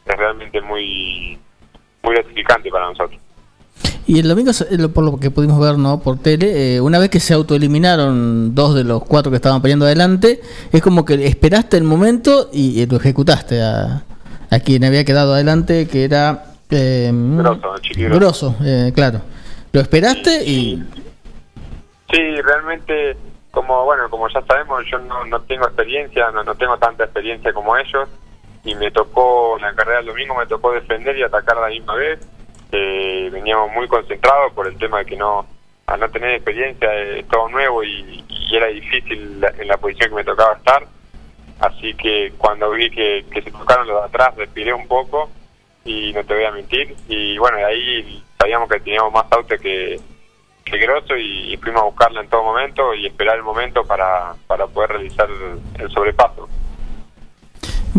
es 0.06 0.16
realmente 0.18 0.62
muy 0.62 1.38
muy 2.02 2.16
gratificante 2.16 2.70
para 2.70 2.88
nosotros. 2.88 3.20
Y 4.08 4.20
el 4.20 4.30
domingo, 4.30 4.52
por 4.94 5.04
lo 5.04 5.20
que 5.20 5.32
pudimos 5.32 5.60
ver 5.60 5.78
no 5.78 6.00
por 6.00 6.18
tele, 6.18 6.76
eh, 6.76 6.82
una 6.82 6.98
vez 6.98 7.10
que 7.10 7.20
se 7.20 7.34
autoeliminaron 7.34 8.56
dos 8.56 8.74
de 8.74 8.86
los 8.86 9.04
cuatro 9.04 9.30
que 9.30 9.36
estaban 9.36 9.62
peleando 9.62 9.86
adelante, 9.86 10.40
es 10.72 10.82
como 10.82 11.04
que 11.04 11.28
esperaste 11.28 11.76
el 11.76 11.84
momento 11.84 12.50
y, 12.54 12.86
lo 12.86 12.96
ejecutaste 12.96 13.62
a, 13.62 14.06
a, 14.50 14.60
quien 14.62 14.86
había 14.86 15.04
quedado 15.04 15.34
adelante, 15.34 15.90
que 15.90 16.06
era... 16.06 16.46
Eh, 16.70 17.12
grosso, 18.10 18.56
eh, 18.64 18.94
claro. 18.96 19.20
Lo 19.74 19.82
esperaste 19.82 20.46
y... 20.46 20.82
Sí, 22.10 22.42
realmente, 22.42 23.18
como 23.52 23.84
bueno 23.84 24.10
como 24.10 24.30
ya 24.30 24.42
sabemos, 24.44 24.86
yo 24.90 25.00
no, 25.00 25.26
no 25.26 25.42
tengo 25.42 25.66
experiencia, 25.66 26.32
no, 26.32 26.46
no 26.46 26.56
tengo 26.56 26.78
tanta 26.78 27.04
experiencia 27.04 27.52
como 27.52 27.76
ellos, 27.76 28.08
y 28.64 28.74
me 28.76 28.90
tocó, 28.90 29.58
en 29.58 29.64
la 29.64 29.76
carrera 29.76 29.98
del 29.98 30.08
domingo 30.08 30.36
me 30.36 30.46
tocó 30.46 30.72
defender 30.72 31.18
y 31.18 31.24
atacar 31.24 31.58
a 31.58 31.62
la 31.64 31.68
misma 31.68 31.96
vez 31.96 32.20
eh, 32.72 33.30
veníamos 33.32 33.72
muy 33.72 33.88
concentrados 33.88 34.54
por 34.54 34.68
el 34.68 34.78
tema 34.78 35.00
de 35.00 35.06
que 35.06 35.16
no, 35.16 35.46
al 35.88 36.00
no 36.00 36.10
tener 36.10 36.32
experiencia, 36.32 36.94
es 36.94 37.28
todo 37.28 37.50
nuevo 37.50 37.84
y, 37.84 38.24
era 38.50 38.68
difícil 38.68 39.44
en 39.60 39.68
la 39.68 39.76
posición 39.76 40.10
que 40.10 40.16
me 40.16 40.24
tocaba 40.24 40.54
estar. 40.54 40.88
Así 41.60 41.94
que 41.96 42.32
cuando 42.38 42.72
vi 42.72 42.90
que, 42.90 43.26
se 43.34 43.52
tocaron 43.52 43.88
los 43.88 44.02
de 44.02 44.08
atrás, 44.08 44.36
respiré 44.38 44.74
un 44.74 44.88
poco 44.88 45.30
y 45.84 46.14
no 46.14 46.24
te 46.24 46.34
voy 46.34 46.46
a 46.46 46.52
mentir. 46.52 46.96
Y 47.10 47.38
bueno, 47.38 47.58
de 47.58 47.66
ahí 47.66 48.24
sabíamos 48.40 48.70
que 48.70 48.80
teníamos 48.80 49.12
más 49.12 49.26
auto 49.32 49.58
que, 49.58 50.00
que 50.70 50.78
Grosso 50.78 51.16
y, 51.18 51.58
fuimos 51.58 51.82
a 51.82 51.86
buscarla 51.86 52.22
en 52.22 52.30
todo 52.30 52.44
momento 52.44 52.94
y 52.94 53.08
esperar 53.08 53.38
el 53.38 53.44
momento 53.44 53.84
para, 53.86 54.36
para 54.48 54.68
poder 54.68 54.92
realizar 54.92 55.28
el, 55.80 55.90
sobrepaso. 55.92 56.48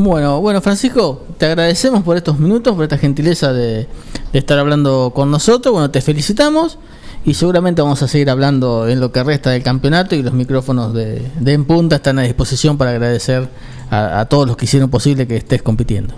Bueno, 0.01 0.41
bueno 0.41 0.61
Francisco, 0.61 1.27
te 1.39 1.47
agradecemos 1.47 2.05
por 2.05 2.17
estos 2.17 2.39
minutos, 2.39 2.73
por 2.77 2.85
esta 2.85 2.99
gentileza 2.99 3.53
de, 3.53 3.89
de 4.33 4.39
estar 4.39 4.57
hablando 4.57 5.11
con 5.13 5.29
nosotros. 5.29 5.73
Bueno, 5.73 5.91
te 5.91 6.01
felicitamos 6.01 6.79
y 7.25 7.35
seguramente 7.35 7.83
vamos 7.83 8.01
a 8.05 8.07
seguir 8.07 8.31
hablando 8.31 8.87
en 8.87 9.01
lo 9.01 9.11
que 9.11 9.25
resta 9.25 9.51
del 9.51 9.65
campeonato 9.65 10.15
y 10.15 10.23
los 10.23 10.33
micrófonos 10.35 10.95
de, 10.95 11.21
En 11.45 11.65
Punta 11.65 11.97
están 11.97 12.21
a 12.21 12.23
disposición 12.23 12.79
para 12.79 12.93
agradecer 12.93 13.49
a, 13.91 14.25
todos 14.27 14.47
los 14.47 14.57
que 14.57 14.67
hicieron 14.67 14.89
posible 14.89 15.27
que 15.27 15.35
estés 15.35 15.65
compitiendo. 15.65 16.15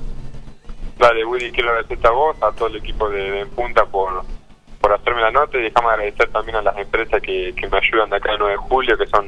Dale, 0.99 1.25
Willy, 1.25 1.51
quiero 1.51 1.71
agradecerte 1.71 2.07
a 2.07 2.11
vos, 2.11 2.37
a 2.43 2.53
todo 2.53 2.69
el 2.69 2.77
equipo 2.77 3.09
de, 3.09 3.41
En 3.41 3.49
Punta 3.49 3.87
por, 3.87 4.25
por 4.83 4.93
hacerme 4.93 5.23
la 5.23 5.31
nota 5.31 5.57
y 5.57 5.63
dejamos 5.63 5.91
agradecer 5.91 6.29
también 6.29 6.57
a 6.59 6.63
las 6.63 6.77
empresas 6.77 7.23
que, 7.23 7.55
me 7.59 7.79
ayudan 7.79 8.11
de 8.11 8.17
acá 8.17 8.33
el 8.33 8.41
9 8.41 8.53
de 8.53 8.59
julio, 8.59 8.99
que 8.99 9.07
son 9.07 9.25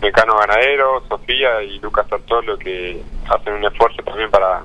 Mecano 0.00 0.36
Ganadero, 0.38 1.02
Sofía 1.08 1.62
y 1.62 1.78
Lucas 1.80 2.06
Sartolo, 2.08 2.58
que 2.58 3.02
hacen 3.28 3.54
un 3.54 3.64
esfuerzo 3.64 4.02
también 4.02 4.30
para 4.30 4.64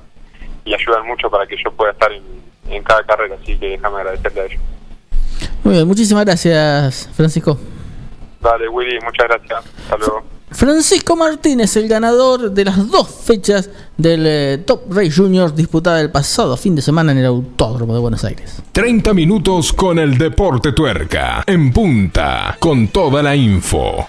y 0.64 0.74
ayudan 0.74 1.06
mucho 1.06 1.30
para 1.30 1.46
que 1.46 1.56
yo 1.62 1.70
pueda 1.72 1.92
estar 1.92 2.12
en, 2.12 2.22
en 2.68 2.82
cada 2.82 3.02
carrera, 3.04 3.36
así 3.40 3.56
que 3.58 3.70
déjame 3.70 3.96
agradecerle 3.98 4.40
a 4.40 4.44
ellos. 4.44 4.60
Muy 5.64 5.74
bien, 5.74 5.86
muchísimas 5.86 6.24
gracias, 6.24 7.08
Francisco. 7.14 7.58
Dale, 8.40 8.68
Willy, 8.68 8.98
muchas 9.04 9.28
gracias. 9.28 9.64
Hasta 9.84 9.96
luego. 9.98 10.22
Francisco 10.50 11.14
Martínez, 11.14 11.76
el 11.76 11.86
ganador 11.86 12.50
de 12.50 12.64
las 12.64 12.90
dos 12.90 13.08
fechas 13.24 13.70
del 13.96 14.26
eh, 14.26 14.58
Top 14.66 14.82
Race 14.90 15.12
Junior 15.12 15.54
disputada 15.54 16.00
el 16.00 16.10
pasado 16.10 16.56
fin 16.56 16.74
de 16.74 16.82
semana 16.82 17.12
en 17.12 17.18
el 17.18 17.26
Autódromo 17.26 17.94
de 17.94 18.00
Buenos 18.00 18.24
Aires. 18.24 18.60
30 18.72 19.14
minutos 19.14 19.72
con 19.72 19.98
el 19.98 20.18
Deporte 20.18 20.72
Tuerca, 20.72 21.44
en 21.46 21.72
punta, 21.72 22.56
con 22.58 22.88
toda 22.88 23.22
la 23.22 23.36
info. 23.36 24.08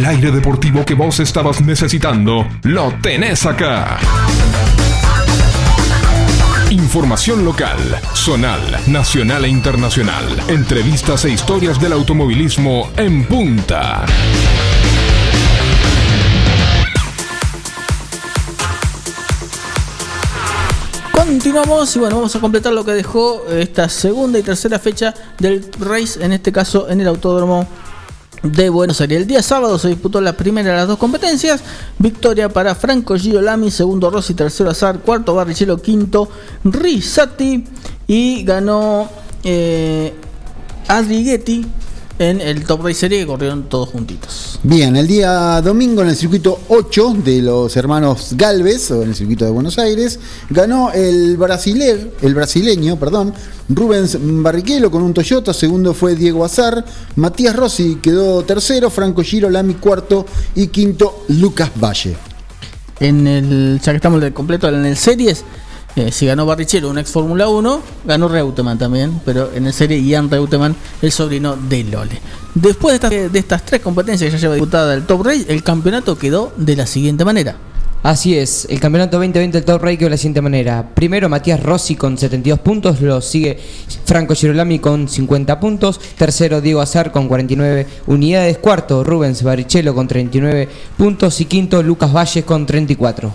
El 0.00 0.06
aire 0.06 0.30
deportivo 0.30 0.82
que 0.82 0.94
vos 0.94 1.20
estabas 1.20 1.60
necesitando, 1.60 2.48
lo 2.62 2.90
tenés 3.02 3.44
acá. 3.44 3.98
Información 6.70 7.44
local, 7.44 7.78
zonal, 8.14 8.80
nacional 8.86 9.44
e 9.44 9.48
internacional. 9.48 10.24
Entrevistas 10.48 11.26
e 11.26 11.32
historias 11.32 11.78
del 11.78 11.92
automovilismo 11.92 12.88
en 12.96 13.26
punta. 13.26 14.06
Continuamos 21.12 21.94
y 21.94 21.98
bueno, 21.98 22.16
vamos 22.16 22.34
a 22.34 22.40
completar 22.40 22.72
lo 22.72 22.86
que 22.86 22.92
dejó 22.92 23.46
esta 23.50 23.90
segunda 23.90 24.38
y 24.38 24.42
tercera 24.42 24.78
fecha 24.78 25.12
del 25.38 25.70
race, 25.78 26.24
en 26.24 26.32
este 26.32 26.52
caso 26.52 26.88
en 26.88 27.02
el 27.02 27.08
Autódromo 27.08 27.68
de 28.42 28.70
Buenos 28.70 29.00
Aires. 29.00 29.18
El 29.18 29.26
día 29.26 29.42
sábado 29.42 29.78
se 29.78 29.88
disputó 29.88 30.20
la 30.20 30.32
primera 30.34 30.70
de 30.70 30.76
las 30.76 30.88
dos 30.88 30.98
competencias. 30.98 31.62
Victoria 31.98 32.48
para 32.48 32.74
Franco 32.74 33.16
Girolami, 33.16 33.70
segundo 33.70 34.10
Rossi, 34.10 34.34
tercero 34.34 34.70
Azar, 34.70 35.00
cuarto 35.00 35.34
Barrichello, 35.34 35.80
quinto 35.80 36.28
Risati 36.64 37.64
y 38.06 38.42
ganó 38.44 39.08
eh, 39.44 40.14
Adriguetti 40.88 41.66
en 42.20 42.42
el 42.42 42.64
Top 42.66 42.82
Race 42.82 43.00
Serie 43.00 43.20
que 43.20 43.26
corrieron 43.26 43.62
todos 43.62 43.88
juntitos. 43.88 44.60
Bien, 44.62 44.94
el 44.94 45.06
día 45.06 45.62
domingo 45.62 46.02
en 46.02 46.08
el 46.08 46.16
circuito 46.16 46.60
8 46.68 47.16
de 47.24 47.40
los 47.40 47.74
hermanos 47.78 48.34
Galvez, 48.36 48.90
o 48.90 49.02
en 49.02 49.08
el 49.08 49.14
circuito 49.14 49.46
de 49.46 49.50
Buenos 49.50 49.78
Aires, 49.78 50.20
ganó 50.50 50.92
el 50.92 51.38
brasiler, 51.38 52.12
el 52.20 52.34
brasileño, 52.34 52.98
perdón, 52.98 53.32
Rubens 53.70 54.18
Barrichello 54.20 54.90
con 54.90 55.02
un 55.02 55.14
Toyota, 55.14 55.54
segundo 55.54 55.94
fue 55.94 56.14
Diego 56.14 56.44
Azar, 56.44 56.84
Matías 57.16 57.56
Rossi 57.56 57.98
quedó 58.02 58.42
tercero, 58.42 58.90
Franco 58.90 59.22
Giro 59.22 59.48
Lami 59.48 59.74
cuarto 59.74 60.26
y 60.54 60.66
quinto 60.66 61.24
Lucas 61.28 61.70
Valle. 61.82 62.18
En 63.00 63.26
el, 63.26 63.80
ya 63.82 63.92
que 63.92 63.96
estamos 63.96 64.20
de 64.20 64.34
completo 64.34 64.68
en 64.68 64.84
el 64.84 64.96
Series, 64.98 65.42
eh, 65.96 66.12
si 66.12 66.26
ganó 66.26 66.46
Barrichello, 66.46 66.88
un 66.88 66.98
ex 66.98 67.10
Fórmula 67.10 67.48
1, 67.48 67.82
ganó 68.04 68.28
Reutemann 68.28 68.78
también, 68.78 69.20
pero 69.24 69.50
en 69.54 69.66
el 69.66 69.72
serie 69.72 70.02
Ian 70.02 70.30
Reutemann, 70.30 70.76
el 71.02 71.12
sobrino 71.12 71.56
de 71.56 71.84
Lole. 71.84 72.20
Después 72.54 73.00
de 73.00 73.08
estas, 73.08 73.32
de 73.32 73.38
estas 73.38 73.64
tres 73.64 73.80
competencias 73.80 74.30
que 74.30 74.36
ya 74.36 74.40
lleva 74.40 74.54
disputada 74.54 74.94
el 74.94 75.04
Top 75.04 75.24
Race, 75.24 75.46
el 75.48 75.62
campeonato 75.62 76.16
quedó 76.16 76.52
de 76.56 76.76
la 76.76 76.86
siguiente 76.86 77.24
manera. 77.24 77.56
Así 78.02 78.34
es, 78.34 78.66
el 78.70 78.80
campeonato 78.80 79.18
2020 79.18 79.58
del 79.58 79.64
Top 79.64 79.82
Race 79.82 79.98
quedó 79.98 80.06
de 80.06 80.12
la 80.12 80.16
siguiente 80.16 80.40
manera. 80.40 80.88
Primero 80.94 81.28
Matías 81.28 81.62
Rossi 81.62 81.96
con 81.96 82.16
72 82.16 82.60
puntos, 82.60 83.02
lo 83.02 83.20
sigue 83.20 83.58
Franco 84.06 84.34
Girolami 84.34 84.78
con 84.78 85.06
50 85.06 85.60
puntos, 85.60 86.00
tercero 86.16 86.62
Diego 86.62 86.80
Azar 86.80 87.12
con 87.12 87.28
49 87.28 87.86
unidades, 88.06 88.56
cuarto 88.56 89.04
Rubens 89.04 89.42
Barrichello 89.42 89.94
con 89.94 90.08
39 90.08 90.68
puntos 90.96 91.40
y 91.42 91.44
quinto 91.44 91.82
Lucas 91.82 92.10
Valles 92.10 92.44
con 92.44 92.64
34. 92.64 93.32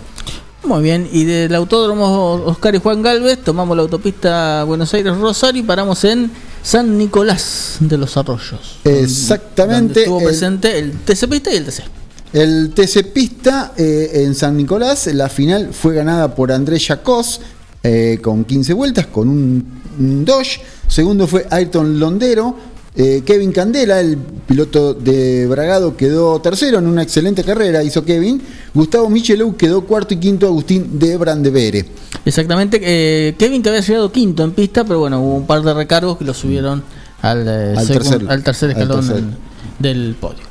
Muy 0.68 0.82
bien, 0.82 1.08
y 1.12 1.26
del 1.26 1.54
autódromo 1.54 2.34
Oscar 2.46 2.74
y 2.76 2.80
Juan 2.80 3.02
Galvez 3.04 3.40
tomamos 3.44 3.78
la 3.78 3.84
autopista 3.84 4.64
Buenos 4.64 4.92
Aires-Rosario 4.94 5.62
y 5.62 5.66
paramos 5.66 6.04
en 6.06 6.32
San 6.64 6.98
Nicolás 6.98 7.78
de 7.80 7.98
los 7.98 8.18
Arroyos. 8.18 8.80
Exactamente. 8.84 10.02
Estuvo 10.02 10.20
el- 10.20 10.26
presente 10.26 10.80
el 10.80 10.92
TC 11.00 11.28
Pista 11.28 11.54
y 11.54 11.58
el 11.58 11.66
TC. 11.66 11.84
El 12.34 12.72
TC 12.74 13.04
Pista 13.14 13.74
eh, 13.78 14.24
en 14.26 14.34
San 14.36 14.58
Nicolás, 14.58 15.08
la 15.14 15.30
final 15.30 15.70
fue 15.72 15.94
ganada 15.94 16.34
por 16.34 16.52
Andrés 16.52 16.86
Jacós 16.88 17.42
eh, 17.84 18.18
con 18.22 18.44
15 18.44 18.74
vueltas, 18.74 19.06
con 19.08 19.30
un, 19.30 19.82
un 20.00 20.26
Dodge. 20.26 20.60
Segundo 20.88 21.28
fue 21.28 21.46
Ayrton 21.50 22.00
Londero. 22.00 22.56
Eh, 22.98 23.24
Kevin 23.26 23.52
Candela, 23.52 24.00
el 24.00 24.18
piloto 24.18 24.94
de 24.94 25.48
Bragado, 25.48 25.98
quedó 25.98 26.40
tercero 26.40 26.80
en 26.80 26.88
una 26.88 27.04
excelente 27.04 27.44
carrera, 27.44 27.84
hizo 27.84 28.06
Kevin. 28.06 28.42
Gustavo 28.74 29.10
Michelou 29.10 29.56
quedó 29.58 29.82
cuarto 29.86 30.14
y 30.14 30.18
quinto 30.18 30.46
Agustín 30.48 30.98
de 30.98 31.18
Brandevere. 31.18 31.86
Exactamente, 32.24 32.80
eh, 32.82 33.36
Kevin 33.38 33.62
que 33.62 33.70
había 33.70 33.82
llegado 33.82 34.12
quinto 34.14 34.44
en 34.44 34.52
pista, 34.52 34.86
pero 34.86 35.00
bueno, 35.00 35.20
hubo 35.22 35.36
un 35.36 35.46
par 35.46 35.62
de 35.62 35.74
recargos 35.74 36.18
que 36.18 36.24
lo 36.24 36.34
subieron 36.34 36.84
al, 37.22 37.46
eh, 37.48 37.74
Al 37.78 37.88
tercer- 37.88 38.30
al 38.30 38.44
tercer 38.44 38.70
al 38.72 38.82
escalón 38.82 39.06
tercer. 39.08 39.24
del 39.80 40.16
podio. 40.20 40.44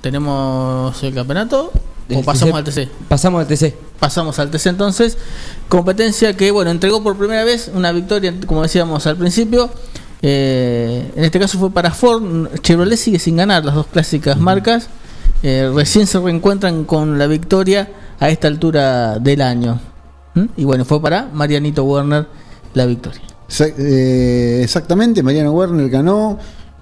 ¿Tenemos 0.00 1.02
el 1.02 1.14
campeonato? 1.14 1.72
¿O 2.14 2.22
pasamos 2.22 2.54
TC. 2.64 2.80
al 2.82 2.86
TC? 2.86 2.88
Pasamos 3.08 3.40
al 3.42 3.46
TC. 3.46 3.74
Pasamos 4.00 4.38
al 4.38 4.50
TC 4.50 4.66
entonces. 4.70 5.18
Competencia 5.68 6.34
que, 6.36 6.50
bueno, 6.50 6.70
entregó 6.70 7.02
por 7.02 7.16
primera 7.18 7.44
vez 7.44 7.70
una 7.74 7.92
victoria, 7.92 8.34
como 8.46 8.62
decíamos 8.62 9.06
al 9.06 9.16
principio. 9.16 9.68
Eh, 10.22 11.12
en 11.14 11.24
este 11.24 11.38
caso 11.38 11.58
fue 11.58 11.70
para 11.70 11.90
Ford. 11.90 12.48
Chevrolet 12.60 12.96
sigue 12.96 13.18
sin 13.18 13.36
ganar 13.36 13.64
las 13.64 13.74
dos 13.74 13.86
clásicas 13.86 14.38
marcas. 14.38 14.88
Eh, 15.42 15.70
recién 15.74 16.06
se 16.06 16.18
reencuentran 16.18 16.84
con 16.84 17.18
la 17.18 17.26
victoria 17.26 17.88
a 18.18 18.28
esta 18.28 18.48
altura 18.48 19.18
del 19.18 19.40
año. 19.40 19.80
¿Mm? 20.34 20.44
Y 20.56 20.64
bueno, 20.64 20.84
fue 20.84 21.00
para 21.00 21.28
Marianito 21.32 21.84
Werner 21.84 22.26
la 22.74 22.86
victoria. 22.86 23.22
Eh, 23.60 24.60
exactamente, 24.62 25.22
Mariano 25.22 25.52
Werner 25.52 25.88
ganó 25.88 26.38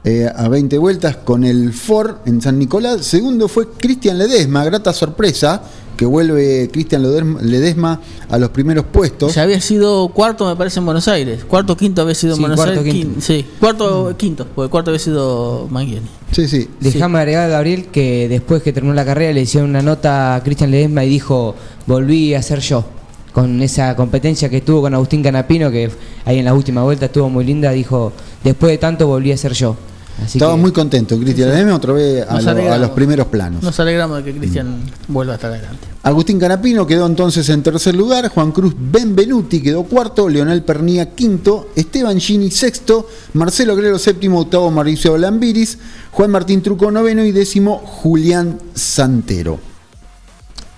eh, 0.06 0.30
a 0.34 0.48
20 0.48 0.78
vueltas 0.78 1.16
con 1.16 1.42
el 1.44 1.72
Ford 1.72 2.16
en 2.26 2.40
San 2.40 2.58
Nicolás. 2.58 3.04
Segundo 3.04 3.48
fue 3.48 3.68
Cristian 3.76 4.18
Ledesma, 4.18 4.64
grata 4.64 4.92
sorpresa 4.92 5.60
que 5.96 6.04
vuelve 6.06 6.68
Cristian 6.72 7.02
Ledesma- 7.02 7.98
a 8.28 8.38
los 8.38 8.50
primeros 8.50 8.84
puestos. 8.84 9.34
Ya 9.34 9.42
había 9.42 9.60
sido 9.60 10.08
cuarto, 10.08 10.46
me 10.46 10.54
parece, 10.54 10.78
en 10.78 10.84
Buenos 10.84 11.08
Aires. 11.08 11.44
Cuarto, 11.44 11.76
quinto 11.76 12.02
había 12.02 12.14
sido 12.14 12.32
en 12.34 12.36
Sí, 12.36 12.40
Buenos 12.42 12.56
cuarto, 12.56 12.80
Aires. 12.80 12.94
quinto. 12.94 13.18
quin- 13.18 13.20
sí, 13.22 13.46
cuarto, 13.58 14.14
quinto, 14.16 14.46
porque 14.54 14.70
cuarto 14.70 14.90
había 14.90 14.98
sido 15.00 15.66
Manguiani. 15.70 16.06
Sí, 16.32 16.46
sí. 16.46 16.68
Déjame 16.80 17.18
agregar, 17.18 17.48
Gabriel, 17.50 17.86
que 17.86 18.28
después 18.28 18.62
que 18.62 18.72
terminó 18.72 18.94
la 18.94 19.04
carrera 19.06 19.32
le 19.32 19.40
hicieron 19.40 19.70
una 19.70 19.80
nota 19.82 20.34
a 20.36 20.42
Cristian 20.44 20.70
Ledesma 20.70 21.04
y 21.04 21.08
dijo, 21.08 21.54
volví 21.86 22.34
a 22.34 22.42
ser 22.42 22.60
yo. 22.60 22.84
Con 23.32 23.60
esa 23.62 23.96
competencia 23.96 24.48
que 24.48 24.60
tuvo 24.60 24.82
con 24.82 24.94
Agustín 24.94 25.22
Canapino, 25.22 25.70
que 25.70 25.90
ahí 26.26 26.38
en 26.38 26.44
la 26.44 26.54
última 26.54 26.82
vuelta 26.84 27.06
estuvo 27.06 27.28
muy 27.28 27.44
linda, 27.44 27.70
dijo, 27.70 28.12
después 28.44 28.70
de 28.70 28.78
tanto 28.78 29.06
volví 29.08 29.32
a 29.32 29.36
ser 29.36 29.52
yo. 29.52 29.76
Así 30.24 30.38
Estaba 30.38 30.54
que- 30.54 30.60
muy 30.62 30.72
contento 30.72 31.18
Cristian 31.18 31.50
Ledesma 31.50 31.74
otra 31.76 31.92
vez 31.92 32.26
a, 32.26 32.40
lo- 32.40 32.78
los 32.78 32.90
primeros 32.90 33.26
planos. 33.26 33.62
Nos 33.62 33.78
alegramos 33.78 34.18
de 34.18 34.24
que 34.32 34.38
Cristian 34.38 34.80
vuelva 35.08 35.34
a 35.34 35.36
estar 35.36 35.50
adelante. 35.52 35.86
Agustín 36.02 36.38
Canapino 36.38 36.86
quedó 36.86 37.04
entonces 37.06 37.48
en 37.50 37.62
tercer 37.62 37.94
lugar, 37.94 38.28
Juan 38.28 38.52
Cruz 38.52 38.74
Benvenuti 38.78 39.60
quedó 39.60 39.82
cuarto, 39.82 40.28
Leonel 40.28 40.62
Pernía 40.62 41.10
quinto, 41.14 41.68
Esteban 41.76 42.18
Gini 42.18 42.50
sexto, 42.50 43.08
Marcelo 43.34 43.76
Guerrero 43.76 43.98
séptimo, 43.98 44.40
octavo 44.40 44.70
Mauricio 44.70 45.18
Lambiris, 45.18 45.78
Juan 46.12 46.30
Martín 46.30 46.62
Truco 46.62 46.90
noveno 46.90 47.24
y 47.24 47.32
décimo 47.32 47.78
Julián 47.78 48.58
Santero. 48.74 49.58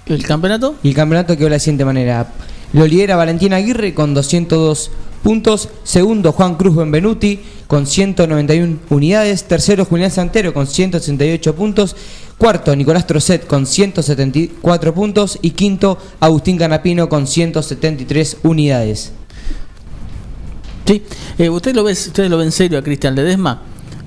¿El 0.06 0.24
campeonato? 0.26 0.74
Y 0.82 0.88
el 0.88 0.94
campeonato 0.94 1.36
quedó 1.36 1.44
de 1.46 1.50
la 1.50 1.58
siguiente 1.58 1.84
manera. 1.84 2.26
Lo 2.72 2.86
lidera 2.86 3.16
Valentín 3.16 3.52
Aguirre 3.52 3.94
con 3.94 4.14
202 4.14 4.90
puntos. 5.22 5.68
Segundo, 5.84 6.32
Juan 6.32 6.56
Cruz 6.56 6.76
Benvenuti 6.76 7.40
con 7.66 7.86
191 7.86 8.78
unidades. 8.90 9.44
Tercero, 9.44 9.84
Julián 9.84 10.10
Santero 10.10 10.54
con 10.54 10.66
168 10.66 11.54
puntos. 11.54 11.96
Cuarto, 12.38 12.74
Nicolás 12.74 13.06
Trocet 13.06 13.46
con 13.46 13.66
174 13.66 14.94
puntos. 14.94 15.38
Y 15.42 15.50
quinto, 15.50 15.98
Agustín 16.20 16.58
Canapino 16.58 17.08
con 17.08 17.26
173 17.26 18.38
unidades. 18.42 19.12
Sí. 20.86 21.02
Eh, 21.38 21.50
¿usted 21.50 21.74
lo 21.74 21.84
ve, 21.84 21.92
¿Ustedes 21.92 22.30
lo 22.30 22.38
ven 22.38 22.50
serio 22.50 22.78
a 22.78 22.82
Cristian 22.82 23.14
Ledesma? 23.14 23.60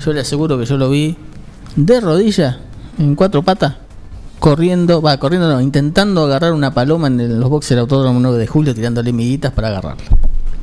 Yo 0.04 0.14
le 0.14 0.22
aseguro 0.22 0.58
que 0.58 0.66
yo 0.66 0.78
lo 0.78 0.90
vi 0.90 1.16
de 1.76 2.02
rodilla, 2.02 2.60
en 2.98 3.16
cuatro 3.16 3.44
patas, 3.44 3.76
corriendo, 4.40 5.02
va, 5.02 5.18
corriendo 5.18 5.48
no, 5.48 5.62
intentando 5.62 6.24
agarrar 6.24 6.54
una 6.54 6.74
paloma 6.74 7.08
en 7.08 7.40
los 7.40 7.50
boxes 7.50 7.70
del 7.70 7.80
Autódromo 7.80 8.20
9 8.20 8.40
de 8.40 8.48
Julio, 8.48 8.74
tirándole 8.74 9.14
miguitas 9.14 9.54
para 9.54 9.68
agarrarla. 9.68 10.04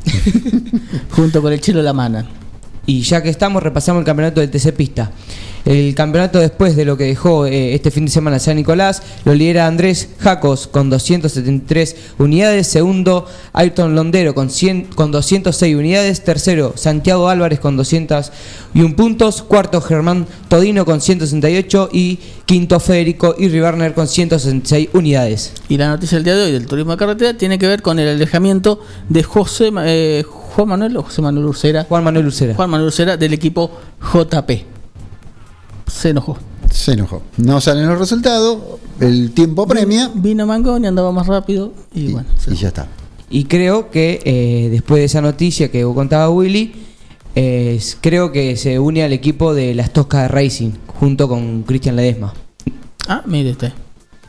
Junto 1.11 1.43
con 1.43 1.53
el 1.53 1.61
Chelo 1.61 1.83
La 1.83 1.93
Mana. 1.93 2.27
Y 2.87 3.03
ya 3.03 3.23
que 3.23 3.29
estamos, 3.29 3.63
repasamos 3.63 4.01
el 4.01 4.07
campeonato 4.07 4.41
del 4.41 4.51
TC 4.51 4.73
Pista. 4.75 5.11
El 5.69 5.95
campeonato 5.95 6.39
después 6.39 6.77
de 6.77 6.87
lo 6.87 6.97
que 6.97 7.05
dejó 7.05 7.45
eh, 7.45 7.75
este 7.75 7.91
fin 7.91 8.07
de 8.07 8.11
semana 8.11 8.39
San 8.39 8.57
Nicolás, 8.57 9.03
lo 9.27 9.35
lidera 9.35 9.67
Andrés 9.67 10.09
Jacos 10.19 10.67
con 10.67 10.89
273 10.89 11.95
unidades. 12.17 12.69
Segundo, 12.69 13.27
Ayrton 13.53 13.95
Londero 13.95 14.35
con, 14.35 14.49
100, 14.49 14.85
con 14.95 15.13
206 15.13 15.77
unidades. 15.77 16.25
Tercero, 16.25 16.73
Santiago 16.75 17.29
Álvarez 17.29 17.61
con 17.61 17.77
201 17.77 18.97
puntos. 18.97 19.43
Cuarto, 19.43 19.83
Germán 19.83 20.27
Todino 20.49 20.87
con 20.87 21.03
168. 21.03 21.91
Y 21.93 22.19
quinto, 22.47 22.81
Federico 22.81 23.35
Irribarner 23.39 23.93
con 23.93 24.09
166 24.09 24.89
unidades. 24.95 25.53
Y 25.69 25.77
la 25.77 25.89
noticia 25.89 26.17
del 26.17 26.25
día 26.25 26.37
de 26.37 26.45
hoy 26.45 26.53
del 26.53 26.67
turismo 26.67 26.93
de 26.93 26.97
carretera 26.97 27.35
tiene 27.37 27.59
que 27.59 27.67
ver 27.67 27.83
con 27.83 27.99
el 27.99 28.09
alejamiento 28.09 28.81
de 29.11 29.23
José 29.23 29.71
eh, 29.85 30.25
Juan 30.27 30.69
Manuel 30.69 30.97
o 30.97 31.03
José 31.03 31.21
Manuel 31.21 31.45
Ursera. 31.45 31.85
Juan 31.85 32.05
Manuel 32.05 32.25
Lucera. 32.25 32.55
Juan 32.55 32.71
Manuel 32.71 32.87
Ursera 32.87 33.19
del 33.19 33.35
equipo 33.35 33.71
JP. 34.15 34.78
Se 35.89 36.11
enojó. 36.11 36.37
Se 36.71 36.93
enojó. 36.93 37.23
No 37.37 37.61
salen 37.61 37.89
los 37.89 37.99
resultados, 37.99 38.59
el 39.01 39.33
tiempo 39.33 39.67
premia 39.67 40.11
Vino 40.15 40.47
Mangoni, 40.47 40.87
andaba 40.87 41.13
más 41.13 41.27
rápido 41.27 41.73
y, 41.95 42.13
bueno. 42.13 42.29
y 42.47 42.55
ya 42.55 42.69
está. 42.69 42.87
Y 43.31 43.45
creo 43.45 43.91
que 43.91 44.21
eh, 44.25 44.69
después 44.71 45.01
de 45.01 45.05
esa 45.05 45.21
noticia 45.21 45.71
que 45.71 45.83
contaba 45.83 46.31
Willy, 46.31 46.73
eh, 47.35 47.81
creo 48.01 48.33
que 48.33 48.57
se 48.57 48.79
une 48.79 49.03
al 49.03 49.13
equipo 49.13 49.55
de 49.55 49.75
las 49.75 49.93
Toscas 49.93 50.23
de 50.23 50.29
Racing 50.29 50.71
junto 50.99 51.29
con 51.29 51.63
Cristian 51.63 51.97
Ledesma. 51.97 52.33
Ah, 53.07 53.23
mire 53.27 53.51
usted. 53.53 53.73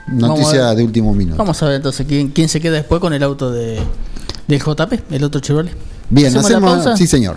Noticia 0.07 0.73
de 0.73 0.83
último 0.83 1.13
minuto. 1.13 1.37
Vamos 1.37 1.61
a 1.61 1.67
ver 1.67 1.75
entonces 1.75 2.05
quién, 2.07 2.29
quién 2.29 2.49
se 2.49 2.59
queda 2.59 2.75
después 2.77 2.99
con 2.99 3.13
el 3.13 3.21
auto 3.23 3.51
de, 3.51 3.79
del 4.47 4.59
JP, 4.59 5.11
el 5.11 5.23
otro 5.23 5.39
Chevrolet. 5.39 5.73
Bien, 6.09 6.27
¿Hacemos 6.27 6.49
la 6.49 6.57
hacemos. 6.57 6.73
pausa? 6.85 6.97
Sí, 6.97 7.05
señor. 7.05 7.35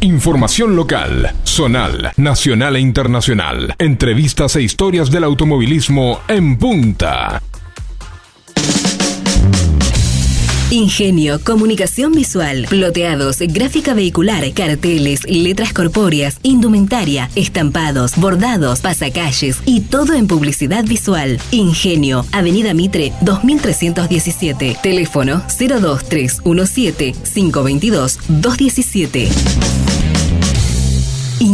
Información 0.00 0.76
local, 0.76 1.34
zonal, 1.44 2.12
nacional 2.16 2.76
e 2.76 2.80
internacional. 2.80 3.74
Entrevistas 3.80 4.54
e 4.54 4.62
historias 4.62 5.10
del 5.10 5.24
automovilismo 5.24 6.20
en 6.28 6.56
punta. 6.56 7.42
Ingenio, 10.70 11.40
comunicación 11.42 12.12
visual, 12.12 12.66
ploteados, 12.68 13.38
gráfica 13.38 13.94
vehicular, 13.94 14.44
carteles, 14.52 15.24
letras 15.26 15.72
corpóreas, 15.72 16.38
indumentaria, 16.42 17.30
estampados, 17.34 18.16
bordados, 18.16 18.80
pasacalles 18.80 19.58
y 19.64 19.80
todo 19.80 20.12
en 20.12 20.26
publicidad 20.26 20.84
visual. 20.84 21.40
Ingenio, 21.52 22.26
Avenida 22.32 22.74
Mitre 22.74 23.12
2317, 23.22 24.76
teléfono 24.82 25.42
02317 25.58 27.14
522 27.34 28.18
217. 28.28 29.87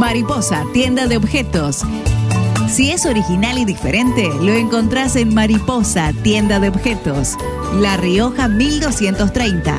Mariposa, 0.00 0.64
tienda 0.72 1.06
de 1.08 1.18
objetos. 1.18 1.82
Si 2.70 2.90
es 2.90 3.04
original 3.04 3.58
y 3.58 3.66
diferente, 3.66 4.30
lo 4.40 4.54
encontrás 4.54 5.14
en 5.14 5.34
Mariposa, 5.34 6.14
tienda 6.22 6.58
de 6.58 6.70
objetos. 6.70 7.36
La 7.74 7.98
Rioja 7.98 8.48
1230. 8.48 9.78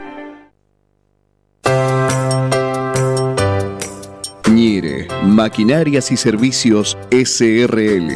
Maquinarias 5.41 6.11
y 6.11 6.17
Servicios 6.17 6.95
SRL. 7.09 8.11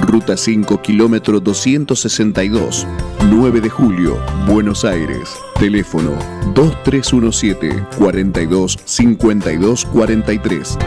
Ruta 0.00 0.36
5, 0.36 0.82
kilómetro 0.82 1.38
262, 1.38 2.88
9 3.30 3.60
de 3.60 3.70
julio, 3.70 4.18
Buenos 4.48 4.84
Aires. 4.84 5.30
Teléfono 5.60 6.10
2317 6.56 7.86
42 7.96 8.78
52 8.84 9.84
43. 9.84 10.78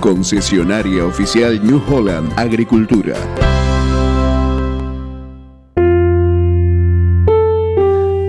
Concesionaria 0.00 1.04
oficial 1.04 1.62
New 1.66 1.82
Holland 1.86 2.32
Agricultura. 2.38 3.14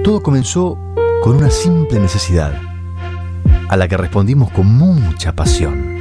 Todo 0.03 0.21
comenzó 0.21 0.77
con 1.23 1.37
una 1.37 1.51
simple 1.51 2.01
necesidad, 2.01 2.51
a 3.69 3.77
la 3.77 3.87
que 3.87 3.95
respondimos 3.95 4.51
con 4.51 4.65
mucha 4.65 5.33
pasión, 5.33 6.00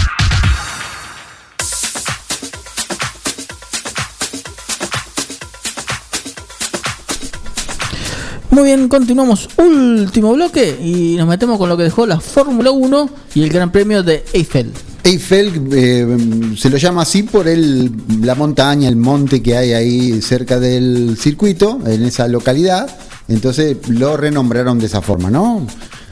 Muy 8.51 8.63
bien, 8.63 8.89
continuamos. 8.89 9.47
Último 9.57 10.33
bloque 10.33 10.77
y 10.83 11.15
nos 11.15 11.25
metemos 11.25 11.57
con 11.57 11.69
lo 11.69 11.77
que 11.77 11.83
dejó 11.83 12.05
la 12.05 12.19
Fórmula 12.19 12.69
1 12.69 13.09
y 13.33 13.43
el 13.43 13.49
Gran 13.49 13.71
Premio 13.71 14.03
de 14.03 14.25
Eiffel. 14.33 14.73
Eiffel 15.05 15.69
eh, 15.71 16.17
se 16.57 16.69
lo 16.69 16.75
llama 16.75 17.03
así 17.03 17.23
por 17.23 17.47
el, 17.47 17.89
la 18.21 18.35
montaña, 18.35 18.89
el 18.89 18.97
monte 18.97 19.41
que 19.41 19.55
hay 19.55 19.71
ahí 19.71 20.21
cerca 20.21 20.59
del 20.59 21.17
circuito, 21.17 21.79
en 21.85 22.03
esa 22.03 22.27
localidad. 22.27 22.89
Entonces 23.29 23.77
lo 23.87 24.17
renombraron 24.17 24.79
de 24.79 24.87
esa 24.87 25.01
forma, 25.01 25.31
¿no? 25.31 25.65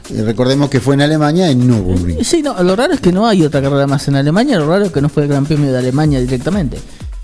Eh, 0.10 0.23
recordemos 0.23 0.69
que 0.69 0.80
fue 0.80 0.95
en 0.95 1.02
Alemania, 1.02 1.52
en 1.52 1.67
Nürburgring. 1.67 2.23
Sí, 2.23 2.41
no, 2.41 2.63
lo 2.63 2.73
raro 2.73 2.93
es 2.93 3.02
que 3.02 3.12
no 3.12 3.28
hay 3.28 3.43
otra 3.43 3.62
carrera 3.62 3.86
más 3.86 4.08
en 4.08 4.15
Alemania, 4.15 4.58
lo 4.58 4.67
raro 4.69 4.86
es 4.86 4.91
que 4.93 5.02
no 5.02 5.10
fue 5.10 5.23
el 5.23 5.30
Gran 5.30 5.45
Premio 5.45 5.73
de 5.73 5.78
Alemania 5.78 6.21
directamente. 6.21 6.78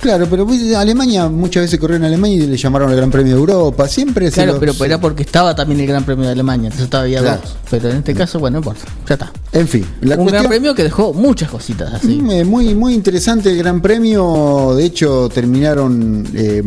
Claro, 0.05 0.27
pero 0.29 0.47
Alemania 0.77 1.27
muchas 1.29 1.63
veces 1.63 1.79
corrió 1.79 1.97
en 1.97 2.03
Alemania 2.03 2.35
y 2.43 2.45
le 2.45 2.57
llamaron 2.57 2.91
el 2.91 2.95
Gran 2.95 3.09
Premio 3.09 3.33
de 3.33 3.39
Europa. 3.39 3.87
Siempre 3.87 4.27
se 4.29 4.35
Claro, 4.35 4.53
lo- 4.53 4.59
pero 4.59 4.85
era 4.85 5.01
porque 5.01 5.23
estaba 5.23 5.55
también 5.55 5.79
el 5.79 5.87
Gran 5.87 6.03
Premio 6.03 6.25
de 6.27 6.31
Alemania, 6.33 6.67
entonces 6.67 6.87
todavía 6.91 7.21
Claro. 7.21 7.41
dos. 7.41 7.55
Pero 7.71 7.89
en 7.89 7.97
este 7.97 8.13
caso, 8.13 8.37
bueno, 8.39 8.59
no 8.59 8.59
importa, 8.59 8.81
ya 9.09 9.13
está. 9.15 9.31
En 9.51 9.67
fin, 9.67 9.83
la 10.01 10.15
Un 10.17 10.27
Gran 10.27 10.47
Premio 10.47 10.75
que 10.75 10.83
dejó 10.83 11.11
muchas 11.11 11.49
cositas 11.49 11.91
así. 11.91 12.19
Mm, 12.21 12.29
eh, 12.31 12.45
Muy, 12.45 12.75
muy 12.75 12.93
interesante 12.93 13.49
el 13.49 13.57
Gran 13.57 13.81
Premio. 13.81 14.75
De 14.75 14.85
hecho, 14.85 15.27
terminaron 15.33 16.27
eh, 16.35 16.61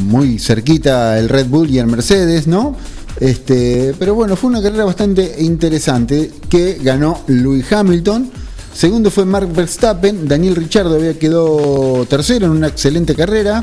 muy 0.00 0.40
cerquita 0.40 1.20
el 1.20 1.28
Red 1.28 1.46
Bull 1.46 1.70
y 1.70 1.78
el 1.78 1.86
Mercedes, 1.86 2.48
¿no? 2.48 2.74
Este, 3.20 3.94
pero 3.96 4.16
bueno, 4.16 4.34
fue 4.34 4.50
una 4.50 4.60
carrera 4.60 4.84
bastante 4.84 5.36
interesante 5.38 6.32
que 6.48 6.80
ganó 6.82 7.20
Lewis 7.28 7.72
Hamilton 7.72 8.28
Segundo 8.74 9.10
fue 9.10 9.24
Mark 9.24 9.52
Verstappen. 9.52 10.26
Daniel 10.26 10.56
Richardo 10.56 10.94
había 10.94 11.18
quedó 11.18 12.06
tercero 12.06 12.46
en 12.46 12.52
una 12.52 12.68
excelente 12.68 13.14
carrera. 13.14 13.62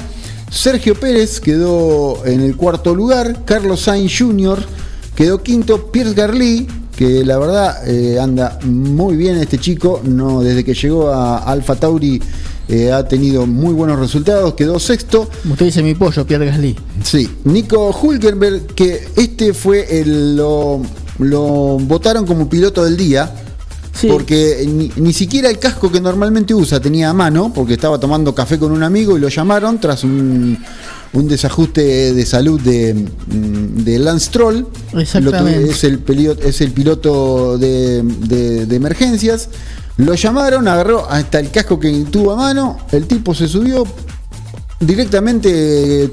Sergio 0.52 0.96
Pérez 0.96 1.40
quedó 1.40 2.26
en 2.26 2.42
el 2.42 2.56
cuarto 2.56 2.96
lugar. 2.96 3.44
Carlos 3.46 3.82
Sainz 3.82 4.18
Jr. 4.18 4.60
quedó 5.16 5.42
quinto. 5.42 5.92
Pierce 5.92 6.14
Garly, 6.14 6.68
que 6.96 7.26
la 7.26 7.38
verdad 7.38 7.88
eh, 7.88 8.20
anda 8.20 8.60
muy 8.64 9.16
bien 9.16 9.38
este 9.38 9.58
chico. 9.58 10.02
No, 10.04 10.42
desde 10.42 10.64
que 10.64 10.74
llegó 10.74 11.10
a 11.10 11.40
Alfa 11.40 11.76
Tauri 11.76 12.22
eh, 12.68 12.92
ha 12.92 13.08
tenido 13.08 13.48
muy 13.48 13.74
buenos 13.74 14.00
resultados. 14.00 14.54
Quedó 14.54 14.80
sexto. 14.80 15.28
Usted 15.50 15.66
dice 15.66 15.82
mi 15.84 15.96
pollo, 15.96 16.26
Pierre 16.26 16.46
Gasly. 16.46 16.76
Sí, 17.04 17.30
Nico 17.46 17.90
Hulkenberg, 17.90 18.68
que 18.76 19.08
este 19.16 19.54
fue 19.54 20.00
el. 20.00 20.36
Lo, 20.36 20.82
lo 21.18 21.42
votaron 21.80 22.26
como 22.28 22.48
piloto 22.48 22.84
del 22.86 22.96
día. 22.96 23.34
Porque 24.08 24.66
ni, 24.68 24.92
ni 24.96 25.12
siquiera 25.14 25.50
el 25.50 25.60
casco 25.60 25.92
que 25.92 26.00
normalmente 26.00 26.54
usa 26.54 26.80
tenía 26.80 27.10
a 27.10 27.14
mano, 27.14 27.52
porque 27.54 27.74
estaba 27.74 28.00
tomando 28.00 28.34
café 28.34 28.58
con 28.58 28.72
un 28.72 28.84
amigo 28.84 29.18
y 29.18 29.20
lo 29.20 29.28
llamaron 29.30 29.80
tras 29.80 30.04
un, 30.06 30.58
un 31.14 31.28
desajuste 31.28 32.14
de 32.14 32.26
salud 32.26 32.62
de, 32.62 32.94
mm, 32.94 33.84
de 33.84 34.00
Lance 34.00 34.30
Troll. 34.32 34.64
Exactamente. 34.98 35.62
Lo- 35.66 35.72
es, 35.72 35.84
el 35.84 36.00
piloto, 36.00 36.44
es 36.48 36.62
el 36.62 36.72
piloto 36.72 37.58
de, 37.58 38.04
de- 38.04 38.66
de 38.66 38.76
emergencias. 38.76 39.50
Lo 39.98 40.14
llamaron, 40.16 40.66
agarró 40.70 41.10
hasta 41.10 41.40
el 41.42 41.52
casco 41.52 41.78
que 41.78 41.92
tuvo 42.10 42.32
a 42.32 42.36
mano, 42.38 42.78
el 42.94 43.06
tipo 43.06 43.34
se 43.36 43.50
subió 43.50 43.84
directamente 44.80 46.04
eh, 46.04 46.12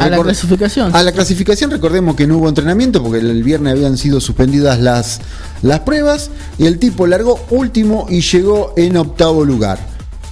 A 0.00 0.08
la 0.08 0.22
clasificación. 0.22 0.94
a 0.94 1.02
la 1.02 1.12
clasificación, 1.12 1.70
recordemos 1.70 2.16
que 2.16 2.26
no 2.26 2.38
hubo 2.38 2.48
entrenamiento 2.48 3.02
porque 3.02 3.18
el 3.18 3.42
viernes 3.42 3.72
habían 3.74 3.98
sido 3.98 4.20
suspendidas 4.20 4.80
las, 4.80 5.20
las 5.62 5.80
pruebas 5.80 6.30
y 6.58 6.66
el 6.66 6.78
tipo 6.78 7.06
largó 7.06 7.38
último 7.50 8.06
y 8.08 8.20
llegó 8.22 8.72
en 8.76 8.96
octavo 8.96 9.44
lugar. 9.44 9.78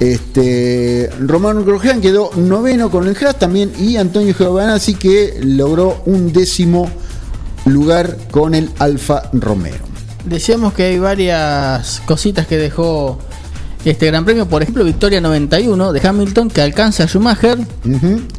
Este, 0.00 1.08
Román 1.20 1.64
Grosjean 1.64 2.00
quedó 2.00 2.30
noveno 2.36 2.90
con 2.90 3.06
el 3.06 3.16
Haas 3.16 3.38
también 3.38 3.72
y 3.78 3.96
Antonio 3.96 4.34
Giovanazzi 4.34 4.94
que 4.94 5.38
logró 5.42 6.02
un 6.06 6.32
décimo 6.32 6.90
lugar 7.66 8.16
con 8.30 8.54
el 8.54 8.70
Alfa 8.78 9.30
Romeo. 9.32 9.94
Decíamos 10.24 10.72
que 10.72 10.84
hay 10.84 10.98
varias 10.98 12.02
cositas 12.06 12.46
que 12.46 12.56
dejó 12.56 13.18
este 13.90 14.06
Gran 14.06 14.24
Premio. 14.24 14.48
Por 14.48 14.62
ejemplo, 14.62 14.84
Victoria 14.84 15.20
91 15.20 15.92
de 15.92 16.06
Hamilton 16.08 16.48
que 16.50 16.62
alcanza 16.62 17.04
a 17.04 17.06
Schumacher. 17.08 17.58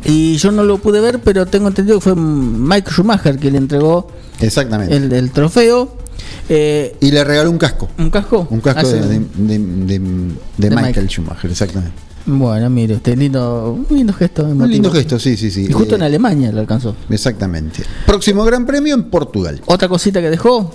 Y 0.04 0.38
yo 0.38 0.52
no 0.52 0.64
lo 0.64 0.78
pude 0.78 1.00
ver, 1.02 1.20
pero 1.20 1.46
tengo 1.46 1.68
entendido 1.68 1.98
que 2.00 2.04
fue 2.04 2.16
Mike 2.16 2.90
Schumacher 2.92 3.38
quien 3.38 3.54
le 3.54 3.60
entregó 3.60 4.08
Exactamente. 4.40 4.96
el, 4.96 5.12
el 5.12 5.32
trofeo. 5.32 5.98
Eh, 6.50 6.96
y 7.02 7.12
le 7.12 7.24
regaló 7.24 7.50
un 7.52 7.58
casco. 7.58 7.90
¿Un 7.98 8.10
casco? 8.10 8.48
Un 8.50 8.62
casco 8.62 8.82
Hace- 8.82 9.02
de, 9.02 9.08
de- 9.20 9.20
de- 9.20 9.60
de- 9.60 10.00
de 10.58 10.70
De 10.70 10.76
Michael. 10.76 11.08
Schumacher, 11.10 11.50
exactamente. 11.52 11.96
Bueno, 12.28 12.70
mire, 12.72 12.96
usted 12.96 13.16
lindo, 13.18 13.86
un 13.90 13.96
lindo 13.96 14.12
gesto. 14.14 14.44
Un 14.46 14.68
lindo 14.70 14.92
gesto, 14.92 15.20
sí, 15.20 15.38
sí, 15.38 15.52
sí. 15.52 15.68
Y 15.70 15.72
justo 15.72 15.94
Eh, 15.94 15.98
en 15.98 16.04
Alemania 16.04 16.52
lo 16.52 16.60
alcanzó. 16.62 16.96
Exactamente. 17.10 17.84
Próximo 18.08 18.44
Gran 18.44 18.66
Premio 18.66 18.96
en 18.96 19.04
Portugal. 19.12 19.62
Otra 19.68 19.88
cosita 19.88 20.22
que 20.22 20.30
dejó 20.32 20.74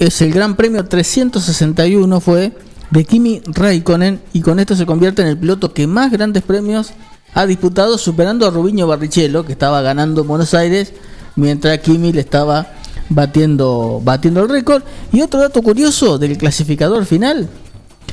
es 0.00 0.20
el 0.22 0.32
Gran 0.32 0.56
Premio 0.56 0.84
361 0.84 2.20
fue 2.20 2.52
de 2.90 3.04
Kimi 3.04 3.40
Raikkonen 3.46 4.20
y 4.32 4.40
con 4.40 4.58
esto 4.58 4.74
se 4.76 4.86
convierte 4.86 5.22
en 5.22 5.28
el 5.28 5.38
piloto 5.38 5.72
que 5.72 5.86
más 5.86 6.10
grandes 6.10 6.42
premios 6.42 6.92
ha 7.34 7.46
disputado 7.46 7.96
superando 7.98 8.46
a 8.46 8.50
Rubiño 8.50 8.86
Barrichello 8.86 9.44
que 9.44 9.52
estaba 9.52 9.80
ganando 9.82 10.22
en 10.22 10.28
Buenos 10.28 10.54
Aires 10.54 10.92
mientras 11.36 11.78
Kimi 11.78 12.12
le 12.12 12.20
estaba 12.20 12.72
batiendo 13.08 14.00
batiendo 14.02 14.42
el 14.42 14.48
récord. 14.48 14.82
Y 15.12 15.20
otro 15.22 15.40
dato 15.40 15.62
curioso 15.62 16.18
del 16.18 16.36
clasificador 16.38 17.04
final 17.04 17.48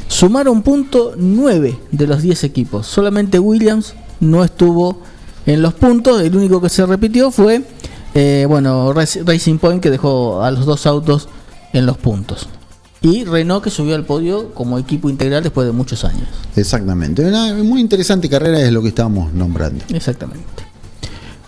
sumaron 0.08 0.62
punto 0.62 1.14
9 1.18 1.78
de 1.92 2.08
los 2.08 2.22
10 2.22 2.44
equipos. 2.44 2.86
Solamente 2.88 3.40
Williams 3.40 3.94
no 4.20 4.44
estuvo 4.44 5.02
en 5.46 5.62
los 5.62 5.74
puntos 5.74 6.22
el 6.22 6.36
único 6.36 6.62
que 6.62 6.70
se 6.70 6.86
repitió 6.86 7.32
fue 7.32 7.64
eh, 8.14 8.46
bueno 8.48 8.94
Rac- 8.94 9.24
Racing 9.26 9.58
Point 9.58 9.82
que 9.82 9.90
dejó 9.92 10.42
a 10.44 10.52
los 10.52 10.66
dos 10.66 10.86
autos 10.86 11.30
en 11.74 11.86
los 11.86 11.98
puntos 11.98 12.48
y 13.08 13.24
Renault 13.24 13.64
que 13.64 13.70
subió 13.70 13.96
al 13.96 14.04
podio 14.04 14.54
como 14.54 14.78
equipo 14.78 15.10
integral 15.10 15.42
después 15.42 15.66
de 15.66 15.72
muchos 15.72 16.04
años 16.04 16.28
Exactamente. 16.58 17.24
Una 17.24 17.54
muy 17.54 17.80
interesante 17.80 18.28
carrera 18.28 18.60
es 18.60 18.72
lo 18.72 18.82
que 18.82 18.90
estábamos 18.90 19.32
nombrando. 19.32 19.86
Exactamente. 19.90 20.64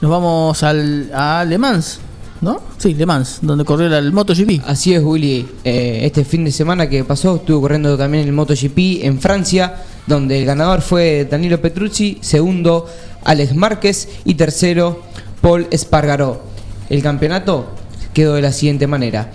Nos 0.01 0.11
vamos 0.11 0.61
al, 0.63 1.11
a 1.13 1.43
Le 1.43 1.57
Mans, 1.57 1.99
¿no? 2.41 2.61
Sí, 2.77 2.93
Le 2.93 3.05
Mans, 3.05 3.39
donde 3.41 3.65
corrió 3.65 3.87
el 3.97 4.13
MotoGP. 4.13 4.61
Así 4.67 4.93
es, 4.93 5.03
Willy. 5.03 5.47
Eh, 5.63 6.01
este 6.03 6.23
fin 6.23 6.45
de 6.45 6.51
semana 6.51 6.87
que 6.87 7.03
pasó 7.03 7.37
estuvo 7.37 7.61
corriendo 7.61 7.97
también 7.97 8.25
el 8.25 8.33
MotoGP 8.33 9.03
en 9.03 9.19
Francia, 9.19 9.83
donde 10.07 10.39
el 10.39 10.45
ganador 10.45 10.81
fue 10.81 11.27
Danilo 11.29 11.59
Petrucci, 11.59 12.19
segundo 12.21 12.85
Alex 13.25 13.55
Márquez 13.55 14.07
y 14.25 14.35
tercero 14.35 15.01
Paul 15.41 15.67
Espargaró. 15.71 16.43
El 16.89 17.01
campeonato 17.01 17.65
quedó 18.13 18.35
de 18.35 18.43
la 18.43 18.51
siguiente 18.51 18.87
manera. 18.87 19.31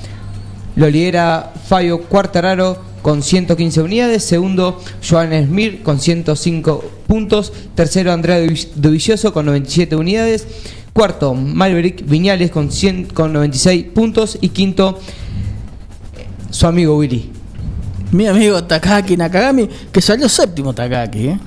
Lo 0.77 0.89
lidera 0.91 1.53
Fabio 1.69 2.03
Quartararo 2.03 2.79
con 3.03 3.23
115 3.23 3.81
unidades, 3.83 4.25
segundo 4.25 4.81
Joan 5.09 5.31
Smir 5.47 5.83
con 5.83 6.01
105 6.01 6.85
puntos, 7.07 7.53
tercero 7.75 8.13
Andrea 8.13 8.41
Dovi- 8.41 8.69
Dovizioso 8.75 9.33
con 9.33 9.47
97 9.47 9.95
unidades, 9.95 10.47
cuarto 10.93 11.35
Maverick 11.35 12.05
Viñales 12.09 12.51
con, 12.51 12.71
100, 12.73 13.07
con 13.13 13.33
96 13.33 13.85
puntos 13.95 14.39
y 14.41 14.49
quinto 14.49 14.99
eh, 16.17 16.27
su 16.51 16.67
amigo 16.67 16.97
Willy. 16.97 17.31
Mi 18.13 18.27
amigo 18.27 18.65
Takaki 18.65 19.17
Nakagami, 19.17 19.69
que 19.93 20.01
salió 20.01 20.29
séptimo 20.29 20.73
Takaki, 20.73 21.29
¿eh? 21.29 21.39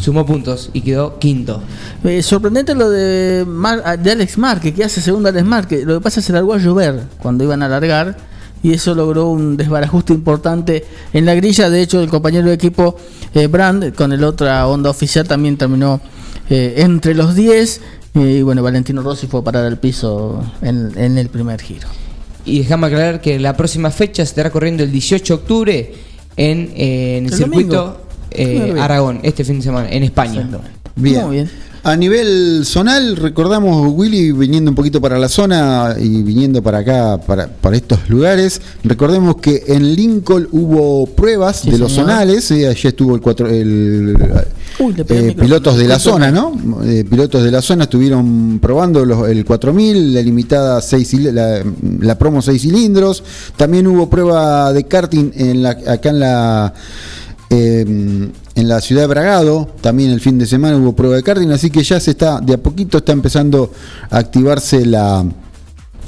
Sumó 0.00 0.24
puntos 0.24 0.70
y 0.72 0.80
quedó 0.82 1.18
quinto. 1.18 1.62
Eh, 2.04 2.22
sorprendente 2.22 2.74
lo 2.74 2.88
de, 2.88 3.44
Mar- 3.46 3.98
de 3.98 4.10
Alex 4.12 4.38
Marque, 4.38 4.72
que 4.72 4.84
hace 4.84 5.00
segundo 5.00 5.28
Alex 5.28 5.44
Marque. 5.44 5.84
Lo 5.84 5.94
que 5.98 6.00
pasa 6.00 6.20
es 6.20 6.26
que 6.26 6.28
se 6.28 6.32
largó 6.32 6.54
a 6.54 6.58
llover 6.58 7.02
cuando 7.18 7.44
iban 7.44 7.62
a 7.62 7.68
largar 7.68 8.16
y 8.62 8.72
eso 8.72 8.94
logró 8.94 9.28
un 9.28 9.56
desbarajuste 9.56 10.12
importante 10.12 10.84
en 11.12 11.26
la 11.26 11.34
grilla. 11.34 11.70
De 11.70 11.80
hecho, 11.82 12.02
el 12.02 12.08
compañero 12.08 12.48
de 12.48 12.54
equipo 12.54 12.96
eh, 13.34 13.46
Brand, 13.46 13.94
con 13.94 14.12
el 14.12 14.24
otra 14.24 14.66
onda 14.66 14.90
oficial, 14.90 15.26
también 15.26 15.56
terminó 15.56 16.00
eh, 16.48 16.74
entre 16.78 17.14
los 17.14 17.34
10. 17.34 17.80
Y 18.14 18.42
bueno, 18.42 18.62
Valentino 18.62 19.02
Rossi 19.02 19.26
fue 19.26 19.40
a 19.40 19.44
parar 19.44 19.64
al 19.64 19.78
piso 19.78 20.44
en, 20.62 20.92
en 20.96 21.16
el 21.16 21.28
primer 21.28 21.60
giro. 21.60 21.88
Y 22.44 22.60
déjame 22.60 22.88
aclarar 22.88 23.20
que 23.20 23.38
la 23.38 23.56
próxima 23.56 23.90
fecha 23.90 24.24
se 24.24 24.30
estará 24.30 24.50
corriendo 24.50 24.82
el 24.82 24.90
18 24.90 25.36
de 25.36 25.40
octubre 25.40 25.94
en, 26.36 26.72
eh, 26.74 27.18
en 27.18 27.26
el, 27.26 27.32
El 27.32 27.38
circuito 27.38 28.00
eh. 28.30 28.74
Aragón, 28.78 29.20
este 29.22 29.44
fin 29.44 29.56
de 29.56 29.62
semana, 29.62 29.88
en 29.90 30.02
España. 30.02 30.48
Bien. 30.96 31.26
Muy 31.26 31.36
bien. 31.36 31.50
A 31.82 31.96
nivel 31.96 32.60
zonal, 32.66 33.16
recordamos 33.16 33.90
Willy 33.94 34.32
viniendo 34.32 34.70
un 34.70 34.74
poquito 34.74 35.00
para 35.00 35.18
la 35.18 35.30
zona 35.30 35.96
y 35.98 36.22
viniendo 36.22 36.62
para 36.62 36.78
acá, 36.80 37.18
para, 37.26 37.46
para 37.48 37.74
estos 37.74 38.06
lugares. 38.10 38.60
Recordemos 38.84 39.36
que 39.36 39.64
en 39.66 39.94
Lincoln 39.94 40.46
hubo 40.52 41.06
pruebas 41.06 41.60
Sí, 41.60 41.70
de 41.70 41.78
los 41.78 41.90
señor. 41.92 42.08
zonales. 42.10 42.50
eh, 42.50 42.68
allí 42.68 42.86
estuvo 42.88 43.14
el, 43.14 43.22
cuatro, 43.22 43.46
el 43.48 44.14
Uy, 44.78 44.94
eh, 45.08 45.34
pilotos 45.38 45.78
de 45.78 45.88
la 45.88 45.98
zona, 45.98 46.30
¿no? 46.30 46.52
Eh, 46.84 47.02
pilotos 47.08 47.42
de 47.44 47.50
la 47.50 47.62
zona 47.62 47.84
estuvieron 47.84 48.58
probando 48.60 49.02
los- 49.06 49.26
el 49.30 49.42
4000, 49.46 50.12
la 50.12 50.20
limitada 50.20 50.82
6 50.82 51.14
la, 51.32 51.62
la 52.00 52.18
promo 52.18 52.42
6 52.42 52.60
cilindros. 52.60 53.24
También 53.56 53.86
hubo 53.86 54.10
prueba 54.10 54.70
de 54.74 54.84
karting 54.84 55.30
en 55.34 55.62
la, 55.62 55.70
acá 55.70 56.10
en 56.10 56.20
la 56.20 56.74
eh, 57.50 57.84
en 58.54 58.68
la 58.68 58.80
ciudad 58.80 59.02
de 59.02 59.08
Bragado, 59.08 59.68
también 59.80 60.10
el 60.10 60.20
fin 60.20 60.38
de 60.38 60.46
semana 60.46 60.76
hubo 60.76 60.94
prueba 60.94 61.16
de 61.16 61.22
karting, 61.22 61.50
así 61.50 61.68
que 61.70 61.82
ya 61.82 61.98
se 61.98 62.12
está, 62.12 62.40
de 62.40 62.54
a 62.54 62.58
poquito 62.58 62.98
está 62.98 63.12
empezando 63.12 63.72
a 64.08 64.18
activarse 64.18 64.86
la, 64.86 65.24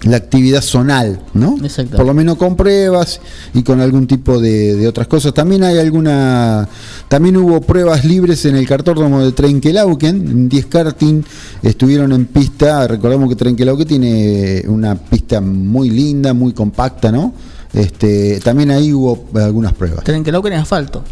la 0.05 0.17
actividad 0.17 0.63
zonal, 0.63 1.21
¿no? 1.35 1.57
Exacto. 1.63 1.97
Por 1.97 2.07
lo 2.07 2.15
menos 2.15 2.37
con 2.37 2.57
pruebas 2.57 3.21
y 3.55 3.63
con 3.63 3.81
algún 3.81 4.07
tipo 4.07 4.41
de, 4.41 4.77
de 4.77 4.89
otras 4.89 5.07
cosas. 5.07 5.33
También 5.33 5.65
hay 5.65 5.79
alguna, 5.79 6.69
también 7.09 7.37
hubo 7.37 7.61
pruebas 7.61 8.05
libres 8.05 8.45
en 8.45 8.57
el 8.57 8.67
cartódromo 8.67 9.21
de 9.25 9.33
Trenkelauken, 9.33 10.49
10 10.49 10.67
karting 10.67 11.23
estuvieron 11.63 12.13
en 12.13 12.27
pista, 12.27 12.87
recordamos 12.87 13.29
que 13.29 13.37
Trenkelauken 13.37 13.87
tiene 13.87 14.65
una 14.69 14.95
pista 14.95 15.41
muy 15.41 15.91
linda, 15.91 16.35
muy 16.35 16.53
compacta, 16.53 17.11
¿no? 17.13 17.33
Este, 17.73 18.39
también 18.41 18.71
ahí 18.71 18.93
hubo 18.93 19.25
algunas 19.35 19.73
pruebas. 19.73 20.05
Tienen 20.05 20.23
que 20.23 20.31
lo 20.31 20.47
en 20.47 20.53
asfalto. 20.55 21.03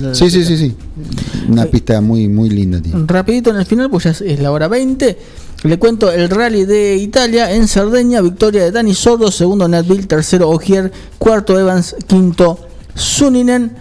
La- 0.00 0.14
Sí, 0.14 0.28
sí, 0.30 0.44
sí, 0.44 0.56
sí. 0.56 0.76
Una 1.48 1.66
pista 1.66 2.00
muy, 2.00 2.26
muy 2.28 2.50
linda. 2.50 2.80
tiene. 2.80 3.04
Rapidito 3.06 3.50
en 3.50 3.56
el 3.56 3.66
final, 3.66 3.88
pues 3.90 4.04
ya 4.04 4.10
es- 4.10 4.40
la 4.40 4.50
hora 4.50 4.66
20. 4.68 5.18
Le 5.64 5.78
cuento 5.78 6.10
el 6.12 6.28
rally 6.30 6.64
de 6.64 6.96
Italia 6.96 7.52
en 7.52 7.66
Cerdeña, 7.68 8.20
victoria 8.20 8.64
de 8.64 8.70
Dani 8.72 8.94
Sordo, 8.94 9.30
segundo 9.30 9.68
Netville, 9.68 10.04
tercero 10.06 10.48
Ogier, 10.50 10.92
cuarto 11.18 11.58
Evans, 11.58 11.94
quinto 12.06 12.58
Suninen. 12.94 13.72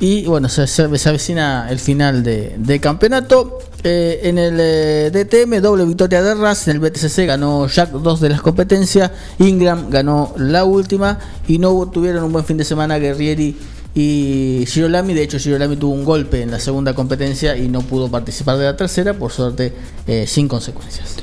Y 0.00 0.26
bueno, 0.26 0.48
se, 0.48 0.66
se- 0.66 0.98
se 0.98 1.08
avecina 1.08 1.68
el 1.70 1.78
final 1.78 2.22
de, 2.24 2.56
de 2.58 2.80
campeonato. 2.80 3.58
Eh, 3.86 4.20
en 4.22 4.38
el 4.38 4.56
eh, 4.58 5.10
DTM, 5.12 5.60
doble 5.60 5.84
victoria 5.84 6.22
de 6.22 6.34
Ras. 6.34 6.66
En 6.68 6.76
el 6.76 6.80
BTCC 6.80 7.26
ganó 7.26 7.68
Jack 7.68 7.90
dos 7.90 8.18
de 8.18 8.30
las 8.30 8.40
competencias. 8.40 9.10
Ingram 9.38 9.90
ganó 9.90 10.32
la 10.38 10.64
última. 10.64 11.18
Y 11.46 11.58
no 11.58 11.90
tuvieron 11.90 12.24
un 12.24 12.32
buen 12.32 12.46
fin 12.46 12.56
de 12.56 12.64
semana 12.64 12.98
Guerrieri 12.98 13.54
Y 13.94 14.64
Girolami, 14.66 15.12
de 15.12 15.22
hecho, 15.22 15.38
Girolami 15.38 15.76
tuvo 15.76 15.92
un 15.92 16.04
golpe 16.04 16.40
en 16.40 16.50
la 16.50 16.58
segunda 16.58 16.94
competencia 16.94 17.58
y 17.58 17.68
no 17.68 17.82
pudo 17.82 18.10
participar 18.10 18.56
de 18.56 18.64
la 18.64 18.76
tercera, 18.76 19.12
por 19.12 19.30
suerte, 19.30 19.74
eh, 20.06 20.26
sin 20.26 20.48
consecuencias. 20.48 21.16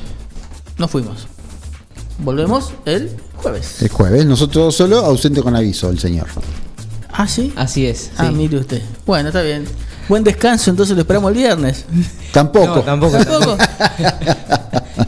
Nos 0.77 0.91
fuimos. 0.91 1.27
Volvemos 2.19 2.71
el 2.85 3.09
jueves. 3.37 3.81
El 3.81 3.89
jueves, 3.89 4.25
nosotros 4.27 4.75
solo, 4.75 4.99
ausente 4.99 5.41
con 5.41 5.55
aviso, 5.55 5.89
el 5.89 5.97
señor. 5.97 6.27
Ah, 7.11 7.27
sí. 7.27 7.51
Así 7.55 7.87
es. 7.87 8.11
Ah, 8.17 8.27
sí. 8.27 8.35
mire 8.35 8.57
usted. 8.57 8.81
Bueno, 9.07 9.29
está 9.29 9.41
bien. 9.41 9.65
Buen 10.09 10.23
descanso, 10.23 10.69
entonces 10.71 10.95
lo 10.95 11.01
esperamos 11.01 11.31
el 11.31 11.37
viernes. 11.37 11.85
Tampoco. 12.33 12.75
No, 12.77 12.81
tampoco. 12.81 13.17
¿Tampoco? 13.17 13.57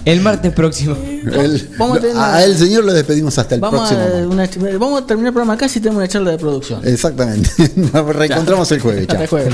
El 0.06 0.20
martes 0.22 0.52
próximo. 0.54 0.96
El- 1.02 1.70
Vamos 1.78 1.98
a 1.98 2.02
tener 2.02 2.18
a 2.18 2.44
el 2.44 2.58
señor 2.58 2.84
lo 2.84 2.94
despedimos 2.94 3.38
hasta 3.38 3.56
el 3.56 3.62
Vamos 3.62 3.88
próximo. 3.90 4.02
a, 4.02 4.28
una- 4.28 4.78
vamos 4.78 5.02
a 5.02 5.06
terminar 5.06 5.28
el 5.30 5.34
programa 5.34 5.54
acá 5.54 5.70
si 5.70 5.80
tenemos 5.80 5.98
una 6.00 6.08
charla 6.10 6.32
de 6.32 6.38
producción. 6.38 6.82
Exactamente. 6.86 7.50
Nos 7.76 8.14
reencontramos 8.16 8.70
el 8.74 8.82
jueves. 8.82 9.08
Hasta 9.08 9.22
el 9.24 9.30
jueves. 9.30 9.54